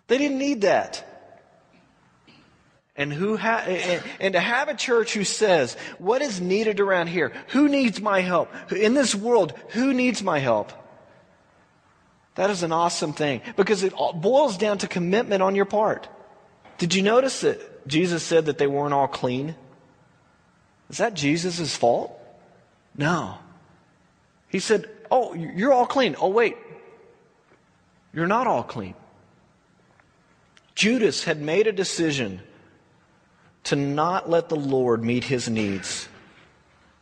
They 0.08 0.18
didn't 0.18 0.38
need 0.38 0.62
that. 0.62 1.06
And 2.96 3.14
who 3.14 3.38
ha- 3.38 3.64
and, 3.66 4.04
and 4.20 4.34
to 4.34 4.40
have 4.40 4.68
a 4.68 4.76
church 4.76 5.14
who 5.14 5.24
says, 5.24 5.76
what 5.98 6.22
is 6.22 6.42
needed 6.42 6.80
around 6.80 7.08
here? 7.08 7.32
Who 7.50 7.70
needs 7.70 8.02
my 8.02 8.20
help? 8.22 8.50
In 8.72 8.94
this 8.94 9.16
world, 9.16 9.54
who 9.70 9.94
needs 9.94 10.22
my 10.22 10.40
help? 10.40 10.74
That 12.40 12.52
is 12.52 12.64
an 12.64 12.72
awesome 12.72 13.12
thing 13.12 13.42
because 13.58 13.84
it 13.84 13.94
boils 14.16 14.56
down 14.56 14.78
to 14.78 14.88
commitment 14.88 15.44
on 15.44 15.56
your 15.56 15.66
part. 15.66 16.08
Did 16.78 16.96
you 16.96 17.02
notice 17.02 17.42
that 17.42 17.86
Jesus 17.86 18.24
said 18.24 18.46
that 18.46 18.58
they 18.58 18.66
weren't 18.66 18.94
all 18.94 19.10
clean? 19.10 19.56
Is 20.90 21.00
that 21.00 21.16
Jesus' 21.16 21.76
fault? 21.76 22.18
No. 22.96 23.40
He 24.48 24.60
said, 24.60 24.90
Oh, 25.12 25.34
you're 25.34 25.74
all 25.74 25.86
clean. 25.86 26.16
Oh, 26.18 26.30
wait. 26.30 26.56
You're 28.14 28.26
not 28.26 28.48
all 28.48 28.64
clean. 28.64 28.94
Judas 30.76 31.26
had 31.26 31.42
made 31.42 31.68
a 31.68 31.74
decision 31.74 32.40
to 33.66 33.76
not 33.76 34.30
let 34.30 34.48
the 34.48 34.56
Lord 34.56 35.04
meet 35.04 35.26
his 35.26 35.50
needs. 35.50 36.08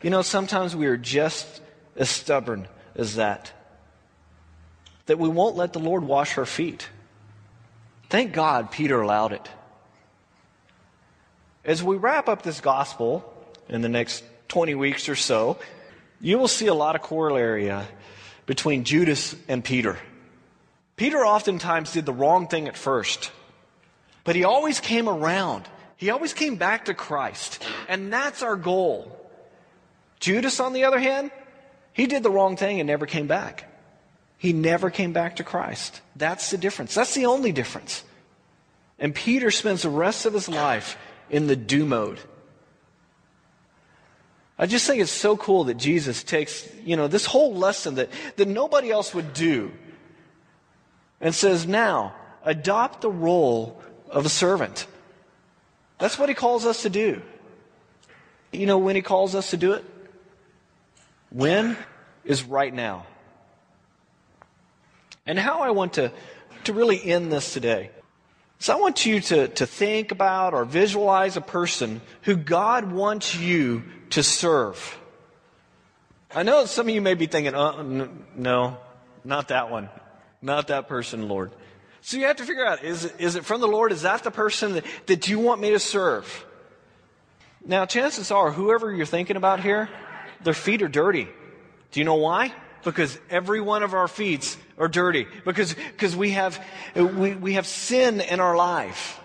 You 0.02 0.10
know, 0.10 0.24
sometimes 0.24 0.76
we 0.76 0.88
are 0.88 0.98
just 0.98 1.62
as 1.96 2.10
stubborn 2.10 2.68
as 2.96 3.18
that. 3.18 3.54
That 5.08 5.20
we 5.20 5.28
won't 5.28 5.56
let 5.56 5.74
the 5.74 5.80
Lord 5.80 6.04
wash 6.04 6.38
our 6.38 6.46
feet. 6.46 6.88
Thank 8.10 8.34
God 8.34 8.72
Peter 8.72 9.02
allowed 9.02 9.34
it. 9.34 9.50
As 11.66 11.84
we 11.84 11.98
wrap 11.98 12.30
up 12.30 12.44
this 12.44 12.62
gospel 12.62 13.34
in 13.68 13.82
the 13.82 13.90
next 13.90 14.24
20 14.48 14.76
weeks 14.76 15.10
or 15.10 15.16
so, 15.16 15.58
you 16.22 16.38
will 16.38 16.48
see 16.48 16.68
a 16.68 16.74
lot 16.74 16.96
of 16.96 17.02
corollary 17.02 17.70
uh, 17.70 17.84
between 18.46 18.86
Judas 18.86 19.36
and 19.48 19.64
Peter. 19.64 19.98
Peter 20.96 21.26
oftentimes 21.26 21.92
did 21.92 22.06
the 22.06 22.14
wrong 22.14 22.48
thing 22.48 22.68
at 22.68 22.78
first, 22.78 23.32
but 24.24 24.36
he 24.36 24.46
always 24.46 24.80
came 24.80 25.08
around. 25.10 25.68
He 25.98 26.10
always 26.10 26.34
came 26.34 26.56
back 26.56 26.86
to 26.86 26.94
Christ. 26.94 27.64
And 27.88 28.12
that's 28.12 28.42
our 28.42 28.56
goal. 28.56 29.12
Judas, 30.20 30.60
on 30.60 30.74
the 30.74 30.86
other 30.86 31.00
hand, 31.00 31.32
he 31.94 32.08
did 32.08 32.24
the 32.24 32.32
wrong 32.32 32.56
thing 32.56 32.80
and 32.80 32.88
never 32.88 33.06
came 33.06 33.28
back. 33.28 33.70
He 34.38 34.54
never 34.54 34.90
came 34.90 35.14
back 35.14 35.38
to 35.38 35.44
Christ. 35.44 36.02
That's 36.16 36.52
the 36.52 36.58
difference. 36.58 36.94
That's 36.94 37.16
the 37.16 37.26
only 37.26 37.52
difference. 37.52 38.04
And 39.00 39.14
Peter 39.14 39.52
spends 39.52 39.82
the 39.82 39.90
rest 39.90 40.26
of 40.26 40.34
his 40.34 40.48
life 40.48 40.98
in 41.30 41.48
the 41.48 41.56
do 41.56 41.86
mode. 41.86 42.20
I 44.60 44.66
just 44.66 44.88
think 44.88 45.02
it's 45.02 45.12
so 45.12 45.38
cool 45.38 45.66
that 45.66 45.78
Jesus 45.78 46.24
takes, 46.24 46.68
you 46.84 46.96
know, 46.96 47.08
this 47.08 47.26
whole 47.26 47.54
lesson 47.54 47.96
that, 47.96 48.10
that 48.38 48.48
nobody 48.48 48.90
else 48.90 49.14
would 49.14 49.34
do 49.34 49.72
and 51.22 51.34
says, 51.34 51.68
now, 51.68 52.16
adopt 52.44 53.02
the 53.02 53.12
role 53.12 53.82
of 54.10 54.26
a 54.26 54.30
servant. 54.30 54.88
That's 56.00 56.18
what 56.18 56.30
he 56.30 56.36
calls 56.36 56.66
us 56.66 56.84
to 56.84 56.90
do. 56.90 57.22
You 58.52 58.66
know 58.66 58.78
when 58.78 58.96
he 58.96 59.02
calls 59.02 59.36
us 59.36 59.52
to 59.52 59.58
do 59.58 59.74
it? 59.74 59.86
When 61.30 61.78
is 62.24 62.44
right 62.44 62.74
now. 62.74 63.06
And 65.28 65.38
how 65.38 65.60
I 65.60 65.72
want 65.72 65.94
to, 65.94 66.12
to 66.64 66.74
really 66.74 67.04
end 67.04 67.32
this 67.32 67.54
today 67.54 67.92
So 68.60 68.74
I 68.74 68.78
want 68.78 69.06
you 69.06 69.20
to, 69.20 69.50
to 69.50 69.68
think 69.68 70.12
about 70.12 70.54
or 70.54 70.66
visualize 70.66 71.38
a 71.38 71.42
person 71.42 72.02
who 72.24 72.36
God 72.36 72.92
wants 72.92 73.36
you 73.36 73.84
to 74.12 74.24
serve. 74.24 74.98
I 76.34 76.44
know 76.44 76.66
some 76.66 76.88
of 76.88 76.96
you 76.96 77.02
may 77.02 77.14
be 77.14 77.28
thinking, 77.28 77.54
uh, 77.54 77.78
n- 77.78 78.26
no, 78.36 78.78
not 79.24 79.50
that 79.50 79.70
one. 79.70 79.90
Not 80.42 80.68
that 80.68 80.88
person, 80.88 81.28
Lord. 81.28 81.52
So 82.02 82.18
you 82.18 82.26
have 82.26 82.38
to 82.38 82.46
figure 82.46 82.66
out 82.66 82.84
is, 82.84 83.06
is 83.20 83.36
it 83.36 83.46
from 83.46 83.62
the 83.62 83.68
Lord? 83.68 83.92
Is 83.92 84.04
that 84.04 84.24
the 84.24 84.32
person 84.32 84.74
that, 84.74 84.86
that 85.08 85.28
you 85.28 85.40
want 85.40 85.62
me 85.62 85.72
to 85.72 85.80
serve? 85.80 86.46
Now, 87.66 87.86
chances 87.86 88.32
are, 88.32 88.52
whoever 88.52 88.94
you're 88.94 89.06
thinking 89.06 89.36
about 89.36 89.60
here, 89.60 89.90
their 90.44 90.54
feet 90.54 90.82
are 90.82 90.88
dirty. 90.88 91.28
Do 91.92 92.00
you 92.00 92.06
know 92.06 92.16
why? 92.16 92.54
Because 92.88 93.20
every 93.30 93.60
one 93.60 93.84
of 93.84 93.94
our 93.94 94.08
feet 94.08 94.56
are 94.78 94.88
dirty. 94.88 95.28
Because, 95.44 95.74
because 95.74 96.16
we, 96.16 96.32
have, 96.32 96.66
we, 96.96 97.36
we 97.36 97.54
have 97.56 97.68
sin 97.68 98.22
in 98.22 98.40
our 98.40 98.56
life. 98.56 99.20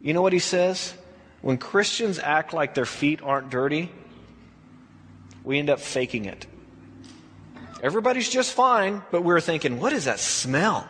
You 0.00 0.14
know 0.14 0.22
what 0.22 0.32
he 0.32 0.40
says? 0.40 0.94
When 1.42 1.58
Christians 1.58 2.18
act 2.18 2.52
like 2.52 2.74
their 2.74 2.86
feet 2.86 3.22
aren't 3.22 3.50
dirty, 3.50 3.92
we 5.44 5.60
end 5.60 5.70
up 5.70 5.78
faking 5.78 6.24
it. 6.24 6.44
Everybody's 7.84 8.28
just 8.28 8.52
fine, 8.52 9.04
but 9.12 9.22
we're 9.22 9.40
thinking, 9.40 9.78
what 9.78 9.92
is 9.92 10.06
that 10.06 10.18
smell? 10.18 10.88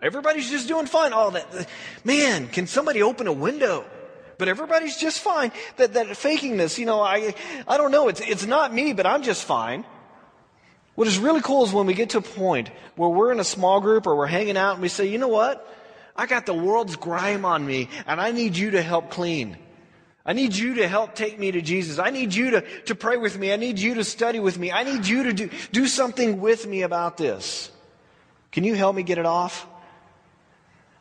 Everybody's 0.00 0.48
just 0.48 0.66
doing 0.66 0.86
fine. 0.86 1.12
Oh, 1.14 1.30
that, 1.32 1.68
man, 2.04 2.48
can 2.48 2.66
somebody 2.66 3.02
open 3.02 3.26
a 3.26 3.34
window? 3.34 3.84
But 4.38 4.48
everybody's 4.48 4.96
just 4.96 5.20
fine. 5.20 5.52
That, 5.76 5.92
that 5.92 6.06
fakingness, 6.06 6.78
you 6.78 6.86
know, 6.86 7.02
I, 7.02 7.34
I 7.68 7.76
don't 7.76 7.90
know. 7.90 8.08
It's, 8.08 8.22
it's 8.22 8.46
not 8.46 8.72
me, 8.72 8.94
but 8.94 9.04
I'm 9.04 9.22
just 9.22 9.44
fine. 9.44 9.84
What 10.94 11.08
is 11.08 11.18
really 11.18 11.40
cool 11.40 11.64
is 11.64 11.72
when 11.72 11.86
we 11.86 11.94
get 11.94 12.10
to 12.10 12.18
a 12.18 12.22
point 12.22 12.70
where 12.96 13.08
we're 13.08 13.32
in 13.32 13.40
a 13.40 13.44
small 13.44 13.80
group 13.80 14.06
or 14.06 14.14
we're 14.14 14.26
hanging 14.26 14.56
out 14.56 14.74
and 14.74 14.82
we 14.82 14.88
say, 14.88 15.06
you 15.06 15.18
know 15.18 15.28
what? 15.28 15.68
I 16.16 16.26
got 16.26 16.46
the 16.46 16.54
world's 16.54 16.96
grime 16.96 17.44
on 17.44 17.66
me 17.66 17.88
and 18.06 18.20
I 18.20 18.30
need 18.30 18.56
you 18.56 18.72
to 18.72 18.82
help 18.82 19.10
clean. 19.10 19.56
I 20.24 20.32
need 20.32 20.54
you 20.54 20.74
to 20.74 20.88
help 20.88 21.14
take 21.14 21.38
me 21.38 21.50
to 21.50 21.60
Jesus. 21.60 21.98
I 21.98 22.10
need 22.10 22.32
you 22.32 22.52
to, 22.52 22.82
to 22.84 22.94
pray 22.94 23.16
with 23.16 23.36
me. 23.36 23.52
I 23.52 23.56
need 23.56 23.78
you 23.78 23.94
to 23.94 24.04
study 24.04 24.40
with 24.40 24.58
me. 24.58 24.72
I 24.72 24.84
need 24.84 25.06
you 25.06 25.24
to 25.24 25.32
do, 25.32 25.50
do 25.72 25.86
something 25.86 26.40
with 26.40 26.66
me 26.66 26.82
about 26.82 27.16
this. 27.16 27.70
Can 28.52 28.64
you 28.64 28.74
help 28.74 28.94
me 28.94 29.02
get 29.02 29.18
it 29.18 29.26
off? 29.26 29.66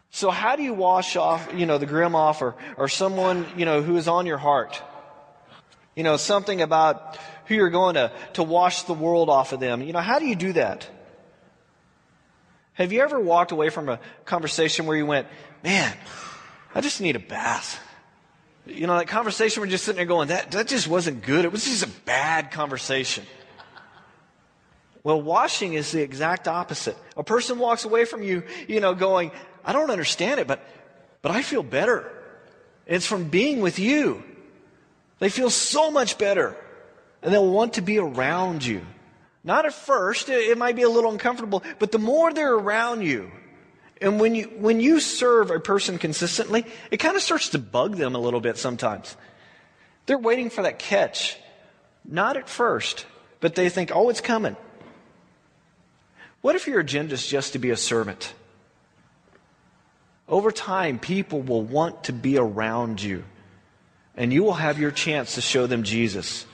So 0.10 0.30
how 0.30 0.56
do 0.56 0.64
you 0.64 0.74
wash 0.74 1.16
off, 1.16 1.54
you 1.56 1.66
know, 1.66 1.78
the 1.78 1.86
grim 1.86 2.16
off 2.16 2.42
or, 2.42 2.56
or 2.78 2.88
someone, 2.88 3.46
you 3.56 3.66
know, 3.66 3.82
who 3.82 3.96
is 3.96 4.08
on 4.08 4.26
your 4.26 4.38
heart? 4.38 4.82
You 5.96 6.04
know, 6.04 6.18
something 6.18 6.62
about 6.62 7.18
who 7.46 7.56
you're 7.56 7.70
going 7.70 7.96
to, 7.96 8.12
to 8.34 8.44
wash 8.44 8.84
the 8.84 8.94
world 8.94 9.30
off 9.30 9.54
of 9.54 9.60
them. 9.60 9.82
You 9.82 9.94
know, 9.94 10.00
how 10.00 10.20
do 10.20 10.26
you 10.26 10.36
do 10.36 10.54
that? 10.54 10.90
Have 12.74 12.92
you 12.92 13.02
ever 13.02 13.20
walked 13.20 13.52
away 13.52 13.70
from 13.70 13.90
a 13.90 14.00
conversation 14.26 14.88
where 14.88 14.98
you 14.98 15.06
went, 15.06 15.28
man, 15.64 15.94
I 16.74 16.82
just 16.82 17.02
need 17.02 17.16
a 17.16 17.20
bath? 17.20 17.80
You 18.66 18.88
know, 18.88 18.98
that 18.98 19.08
conversation 19.08 19.62
you're 19.62 19.70
just 19.70 19.84
sitting 19.84 19.98
there 19.98 20.06
going, 20.06 20.30
that, 20.30 20.52
that 20.52 20.68
just 20.68 20.88
wasn't 20.88 21.22
good. 21.22 21.46
It 21.46 21.52
was 21.52 21.66
just 21.66 21.84
a 21.84 21.90
bad 22.06 22.52
conversation. 22.52 23.26
Well, 25.04 25.22
washing 25.22 25.74
is 25.74 25.92
the 25.92 26.02
exact 26.02 26.48
opposite. 26.48 26.98
A 27.18 27.24
person 27.24 27.60
walks 27.60 27.84
away 27.84 28.06
from 28.06 28.24
you, 28.24 28.44
you 28.68 28.80
know, 28.80 28.96
going, 28.96 29.32
I 29.66 29.74
don't 29.74 29.92
understand 29.92 30.40
it, 30.40 30.48
but, 30.48 30.66
but 31.22 31.32
I 31.32 31.42
feel 31.42 31.62
better. 31.62 32.10
It's 32.88 33.06
from 33.06 33.26
being 33.26 33.60
with 33.60 33.80
you. 33.80 34.24
They 35.24 35.30
feel 35.30 35.50
so 35.50 35.90
much 35.90 36.18
better. 36.18 36.54
And 37.22 37.34
they'll 37.34 37.50
want 37.50 37.76
to 37.76 37.82
be 37.82 37.98
around 37.98 38.66
you. 38.66 38.82
Not 39.42 39.66
at 39.66 39.72
first, 39.74 40.28
it 40.28 40.58
might 40.58 40.76
be 40.76 40.82
a 40.82 40.90
little 40.90 41.12
uncomfortable, 41.12 41.64
but 41.80 41.94
the 41.94 41.98
more 41.98 42.34
they're 42.34 42.54
around 42.54 43.04
you, 43.04 43.32
and 44.02 44.20
when 44.20 44.36
you, 44.36 44.52
when 44.58 44.82
you 44.82 45.00
serve 45.00 45.50
a 45.50 45.62
person 45.62 45.98
consistently, 45.98 46.66
it 46.92 46.98
kind 46.98 47.16
of 47.16 47.22
starts 47.22 47.48
to 47.50 47.58
bug 47.58 47.96
them 47.96 48.16
a 48.16 48.20
little 48.20 48.42
bit 48.42 48.58
sometimes. 48.58 49.16
They're 50.08 50.18
waiting 50.18 50.50
for 50.50 50.64
that 50.64 50.78
catch. 50.78 51.38
Not 52.04 52.36
at 52.36 52.50
first, 52.50 53.06
but 53.40 53.56
they 53.56 53.70
think, 53.70 53.91
oh, 53.95 54.10
it's 54.10 54.20
coming. 54.20 54.58
What 56.41 56.58
if 56.58 56.68
your 56.68 56.82
agenda 56.82 57.14
is 57.14 57.26
just 57.26 57.54
to 57.54 57.60
be 57.60 57.70
a 57.70 57.78
servant? 57.78 58.34
Over 60.28 60.52
time, 60.52 61.00
people 61.00 61.41
will 61.41 61.64
want 61.64 62.04
to 62.04 62.12
be 62.12 62.38
around 62.38 63.02
you, 63.02 63.24
and 64.16 64.32
you 64.32 64.43
will 64.43 64.53
have 64.53 64.80
your 64.80 64.91
chance 64.91 65.36
to 65.36 65.41
show 65.41 65.68
them 65.68 65.84
Jesus. 65.84 66.45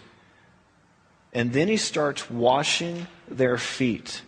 And 1.33 1.53
then 1.53 1.67
he 1.67 1.77
starts 1.77 2.29
washing 2.29 3.07
their 3.27 3.57
feet. 3.57 4.21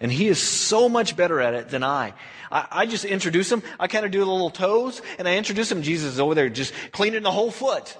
And 0.00 0.12
he 0.12 0.28
is 0.28 0.40
so 0.40 0.88
much 0.88 1.16
better 1.16 1.40
at 1.40 1.54
it 1.54 1.70
than 1.70 1.82
I. 1.82 2.12
I, 2.50 2.66
I 2.70 2.86
just 2.86 3.04
introduce 3.04 3.50
him. 3.50 3.62
I 3.80 3.86
kind 3.86 4.04
of 4.04 4.10
do 4.10 4.20
the 4.20 4.30
little 4.30 4.50
toes, 4.50 5.00
and 5.18 5.26
I 5.26 5.36
introduce 5.36 5.72
him. 5.72 5.82
Jesus 5.82 6.14
is 6.14 6.20
over 6.20 6.34
there 6.34 6.50
just 6.50 6.74
cleaning 6.92 7.22
the 7.22 7.30
whole 7.30 7.50
foot. 7.50 7.96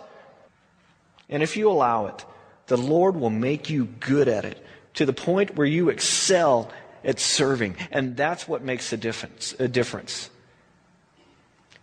And 1.29 1.43
if 1.43 1.57
you 1.57 1.71
allow 1.71 2.07
it, 2.07 2.25
the 2.67 2.77
Lord 2.77 3.17
will 3.17 3.31
make 3.31 3.71
you 3.71 3.87
good 3.87 4.29
at 4.29 4.45
it 4.45 4.63
to 4.95 5.07
the 5.07 5.13
point 5.13 5.57
where 5.57 5.67
you 5.67 5.89
excel 5.89 6.71
at 7.05 7.19
serving. 7.19 7.77
And 7.91 8.17
that's 8.17 8.47
what 8.47 8.63
makes 8.63 8.93
a 8.93 8.97
difference. 8.97 9.55
A 9.59 9.69
difference. 9.69 10.31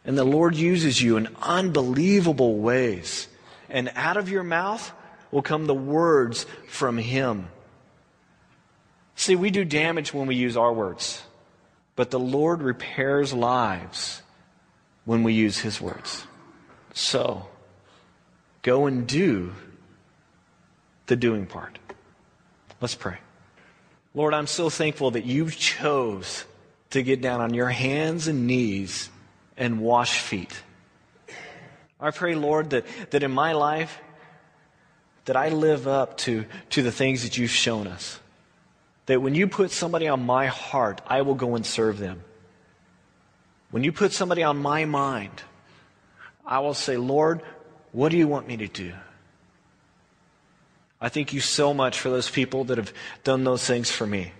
And 0.05 0.17
the 0.17 0.23
Lord 0.23 0.55
uses 0.55 1.01
you 1.01 1.17
in 1.17 1.29
unbelievable 1.41 2.57
ways. 2.57 3.27
And 3.69 3.91
out 3.95 4.17
of 4.17 4.29
your 4.29 4.43
mouth 4.43 4.91
will 5.31 5.41
come 5.41 5.65
the 5.65 5.73
words 5.73 6.45
from 6.67 6.97
Him. 6.97 7.47
See, 9.15 9.35
we 9.35 9.49
do 9.49 9.63
damage 9.63 10.13
when 10.13 10.27
we 10.27 10.35
use 10.35 10.57
our 10.57 10.73
words, 10.73 11.23
but 11.95 12.11
the 12.11 12.19
Lord 12.19 12.61
repairs 12.61 13.33
lives 13.33 14.21
when 15.05 15.23
we 15.23 15.33
use 15.33 15.59
His 15.59 15.79
words. 15.79 16.25
So, 16.93 17.47
go 18.61 18.85
and 18.85 19.07
do 19.07 19.53
the 21.05 21.15
doing 21.15 21.45
part. 21.45 21.79
Let's 22.81 22.95
pray. 22.95 23.17
Lord, 24.13 24.33
I'm 24.33 24.47
so 24.47 24.69
thankful 24.69 25.11
that 25.11 25.25
you 25.25 25.49
chose 25.49 26.45
to 26.91 27.01
get 27.01 27.21
down 27.21 27.41
on 27.41 27.53
your 27.53 27.69
hands 27.69 28.27
and 28.27 28.45
knees 28.45 29.09
and 29.57 29.79
wash 29.79 30.19
feet. 30.19 30.61
I 31.99 32.11
pray, 32.11 32.35
Lord, 32.35 32.71
that, 32.71 32.85
that 33.11 33.23
in 33.23 33.31
my 33.31 33.53
life, 33.53 33.99
that 35.25 35.35
I 35.35 35.49
live 35.49 35.87
up 35.87 36.17
to, 36.19 36.45
to 36.71 36.83
the 36.83 36.91
things 36.91 37.23
that 37.23 37.37
you've 37.37 37.51
shown 37.51 37.87
us. 37.87 38.19
That 39.05 39.21
when 39.21 39.35
you 39.35 39.47
put 39.47 39.71
somebody 39.71 40.07
on 40.07 40.25
my 40.25 40.47
heart, 40.47 41.01
I 41.07 41.21
will 41.21 41.35
go 41.35 41.55
and 41.55 41.65
serve 41.65 41.97
them. 41.97 42.23
When 43.71 43.83
you 43.83 43.91
put 43.91 44.11
somebody 44.11 44.43
on 44.43 44.57
my 44.57 44.85
mind, 44.85 45.43
I 46.45 46.59
will 46.59 46.73
say, 46.73 46.97
Lord, 46.97 47.41
what 47.91 48.09
do 48.09 48.17
you 48.17 48.27
want 48.27 48.47
me 48.47 48.57
to 48.57 48.67
do? 48.67 48.93
I 50.99 51.09
thank 51.09 51.33
you 51.33 51.39
so 51.39 51.73
much 51.73 51.99
for 51.99 52.09
those 52.09 52.29
people 52.29 52.65
that 52.65 52.77
have 52.77 52.93
done 53.23 53.43
those 53.43 53.65
things 53.65 53.91
for 53.91 54.05
me. 54.05 54.31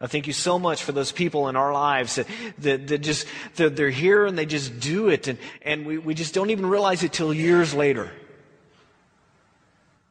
I 0.00 0.06
thank 0.06 0.26
you 0.26 0.32
so 0.34 0.58
much 0.58 0.82
for 0.82 0.92
those 0.92 1.10
people 1.10 1.48
in 1.48 1.56
our 1.56 1.72
lives 1.72 2.16
that, 2.16 2.26
that, 2.58 2.86
that 2.88 2.98
just, 2.98 3.26
that 3.54 3.76
they're 3.76 3.88
here 3.88 4.26
and 4.26 4.36
they 4.36 4.44
just 4.44 4.78
do 4.78 5.08
it 5.08 5.26
and, 5.26 5.38
and 5.62 5.86
we, 5.86 5.96
we 5.96 6.14
just 6.14 6.34
don't 6.34 6.50
even 6.50 6.66
realize 6.66 7.02
it 7.02 7.12
till 7.12 7.32
years 7.32 7.72
later. 7.72 8.10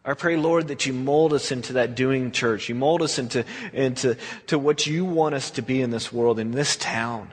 I 0.04 0.14
pray, 0.14 0.38
Lord, 0.38 0.68
that 0.68 0.86
you 0.86 0.94
mold 0.94 1.34
us 1.34 1.52
into 1.52 1.74
that 1.74 1.96
doing 1.96 2.32
church. 2.32 2.70
You 2.70 2.76
mold 2.76 3.02
us 3.02 3.18
into, 3.18 3.44
into 3.74 4.18
to 4.48 4.60
what 4.60 4.86
you 4.86 5.04
want 5.04 5.34
us 5.34 5.52
to 5.52 5.64
be 5.64 5.82
in 5.82 5.90
this 5.90 6.14
world, 6.14 6.38
in 6.38 6.52
this 6.52 6.76
town, 6.76 7.30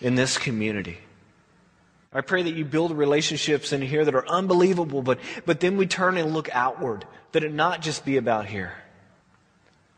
in 0.00 0.16
this 0.16 0.36
community. 0.36 0.98
I 2.12 2.20
pray 2.20 2.42
that 2.42 2.54
you 2.54 2.64
build 2.64 2.92
relationships 2.92 3.72
in 3.72 3.82
here 3.82 4.04
that 4.04 4.14
are 4.14 4.28
unbelievable, 4.28 5.02
but, 5.02 5.18
but 5.46 5.60
then 5.60 5.76
we 5.76 5.86
turn 5.86 6.16
and 6.18 6.34
look 6.34 6.48
outward, 6.52 7.06
that 7.32 7.44
it 7.44 7.54
not 7.54 7.80
just 7.80 8.04
be 8.04 8.16
about 8.16 8.46
here. 8.46 8.74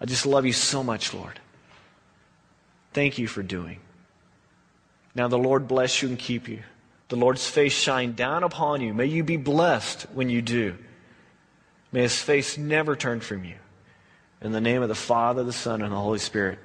I 0.01 0.05
just 0.05 0.27
love 0.27 0.45
you 0.45 0.53
so 0.53 0.85
much, 0.85 1.13
Lord. 1.13 1.41
Thank 2.95 3.19
you 3.19 3.27
for 3.27 3.43
doing. 3.43 3.81
Now 5.15 5.29
the 5.29 5.39
Lord 5.39 5.69
bless 5.69 6.01
you 6.01 6.09
and 6.09 6.19
keep 6.19 6.49
you. 6.49 6.63
The 7.09 7.17
Lord's 7.17 7.47
face 7.47 7.73
shine 7.73 8.15
down 8.15 8.43
upon 8.43 8.81
you. 8.81 8.95
May 8.95 9.07
you 9.07 9.23
be 9.23 9.37
blessed 9.37 10.07
when 10.15 10.31
you 10.31 10.41
do. 10.41 10.77
May 11.93 12.03
his 12.03 12.19
face 12.19 12.57
never 12.57 12.97
turn 12.97 13.21
from 13.21 13.45
you. 13.45 13.57
In 14.41 14.53
the 14.53 14.61
name 14.61 14.83
of 14.83 14.89
the 14.89 14.95
Father, 14.95 15.45
the 15.45 15.53
Son, 15.53 15.83
and 15.83 15.93
the 15.93 15.97
Holy 15.97 16.19
Spirit. 16.19 16.59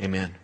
Amen. 0.00 0.34